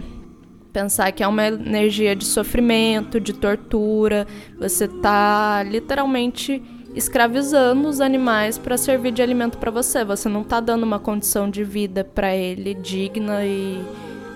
Pensar 0.72 1.12
que 1.12 1.24
é 1.24 1.28
uma 1.28 1.48
energia 1.48 2.16
de 2.16 2.24
sofrimento, 2.24 3.20
de 3.20 3.34
tortura, 3.34 4.28
você 4.60 4.86
está 4.86 5.64
literalmente 5.64 6.62
escravizando 6.94 7.88
os 7.90 8.00
animais 8.00 8.60
para 8.60 8.78
servir 8.78 9.12
de 9.12 9.24
alimento 9.24 9.58
para 9.58 9.72
você. 9.72 10.06
Você 10.06 10.30
não 10.30 10.42
está 10.42 10.60
dando 10.60 10.84
uma 10.84 11.00
condição 11.00 11.50
de 11.50 11.64
vida 11.64 12.04
para 12.04 12.36
ele 12.36 12.76
digna 12.76 13.44
e 13.44 13.84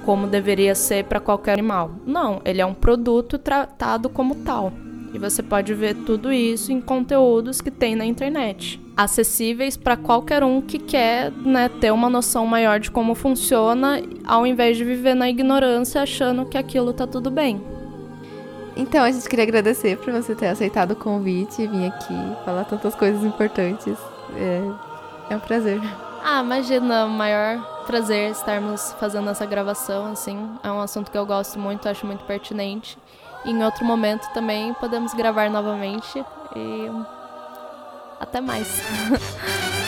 como 0.03 0.25
deveria 0.25 0.73
ser 0.73 1.05
para 1.05 1.19
qualquer 1.19 1.53
animal. 1.53 1.91
Não, 2.07 2.41
ele 2.43 2.59
é 2.59 2.65
um 2.65 2.73
produto 2.73 3.37
tratado 3.37 4.09
como 4.09 4.33
tal. 4.33 4.73
E 5.13 5.19
você 5.19 5.41
pode 5.41 5.73
ver 5.73 5.95
tudo 5.95 6.31
isso 6.31 6.71
em 6.71 6.81
conteúdos 6.81 7.61
que 7.61 7.71
tem 7.71 7.95
na 7.95 8.05
internet, 8.05 8.79
acessíveis 8.95 9.77
para 9.77 9.95
qualquer 9.95 10.43
um 10.43 10.61
que 10.61 10.77
quer 10.77 11.31
né, 11.31 11.69
ter 11.69 11.91
uma 11.91 12.09
noção 12.09 12.45
maior 12.45 12.79
de 12.79 12.91
como 12.91 13.15
funciona, 13.15 14.01
ao 14.25 14.45
invés 14.45 14.75
de 14.75 14.83
viver 14.83 15.15
na 15.15 15.29
ignorância 15.29 16.01
achando 16.01 16.45
que 16.45 16.57
aquilo 16.57 16.93
tá 16.93 17.07
tudo 17.07 17.31
bem. 17.31 17.61
Então, 18.75 19.03
a 19.03 19.09
gente 19.09 19.27
queria 19.27 19.43
agradecer 19.43 19.97
por 19.97 20.13
você 20.13 20.35
ter 20.35 20.47
aceitado 20.47 20.91
o 20.91 20.95
convite 20.95 21.63
e 21.63 21.67
vir 21.67 21.87
aqui 21.87 22.13
falar 22.45 22.63
tantas 22.65 22.93
coisas 22.93 23.23
importantes. 23.23 23.97
É, 24.35 24.61
é 25.31 25.35
um 25.35 25.39
prazer. 25.39 25.81
Ah, 26.23 26.41
imagina, 26.43 27.05
o 27.05 27.09
maior 27.09 27.57
prazer 27.87 28.29
estarmos 28.29 28.93
fazendo 28.99 29.29
essa 29.31 29.47
gravação, 29.47 30.11
assim. 30.11 30.37
É 30.63 30.71
um 30.71 30.79
assunto 30.79 31.09
que 31.09 31.17
eu 31.17 31.25
gosto 31.25 31.57
muito, 31.57 31.89
acho 31.89 32.05
muito 32.05 32.23
pertinente 32.25 32.99
em 33.51 33.63
outro 33.63 33.85
momento 33.85 34.27
também 34.33 34.73
podemos 34.73 35.13
gravar 35.13 35.49
novamente. 35.49 36.23
E 36.55 36.89
até 38.19 38.41
mais. 38.41 38.67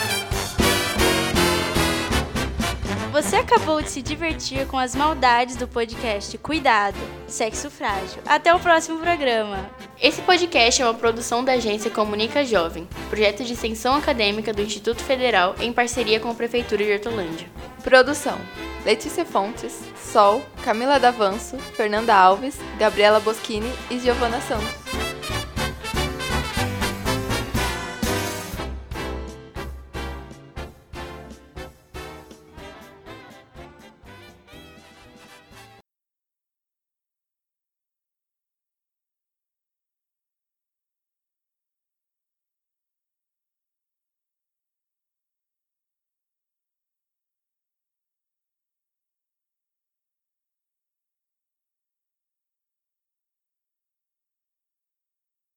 Você 3.12 3.36
acabou 3.36 3.82
de 3.82 3.90
se 3.90 4.00
divertir 4.00 4.66
com 4.68 4.78
as 4.78 4.94
maldades 4.94 5.56
do 5.56 5.66
podcast 5.66 6.38
Cuidado, 6.38 6.96
Sexo 7.26 7.68
Frágil. 7.68 8.22
Até 8.24 8.54
o 8.54 8.60
próximo 8.60 9.00
programa. 9.00 9.68
Esse 10.00 10.22
podcast 10.22 10.80
é 10.80 10.84
uma 10.84 10.94
produção 10.94 11.44
da 11.44 11.52
agência 11.52 11.90
Comunica 11.90 12.44
Jovem, 12.44 12.88
projeto 13.08 13.42
de 13.42 13.52
extensão 13.52 13.96
acadêmica 13.96 14.52
do 14.52 14.62
Instituto 14.62 15.02
Federal 15.02 15.56
em 15.60 15.72
parceria 15.72 16.20
com 16.20 16.30
a 16.30 16.34
Prefeitura 16.34 16.84
de 16.84 16.92
Hortolândia. 16.92 17.48
Produção: 17.82 18.38
Letícia 18.84 19.24
Fontes, 19.24 19.78
Sol, 19.96 20.42
Camila 20.64 20.98
Davanço, 20.98 21.58
Fernanda 21.58 22.14
Alves, 22.14 22.56
Gabriela 22.78 23.20
Boschini 23.20 23.70
e 23.90 23.98
Giovana 23.98 24.40
Santos. 24.40 25.09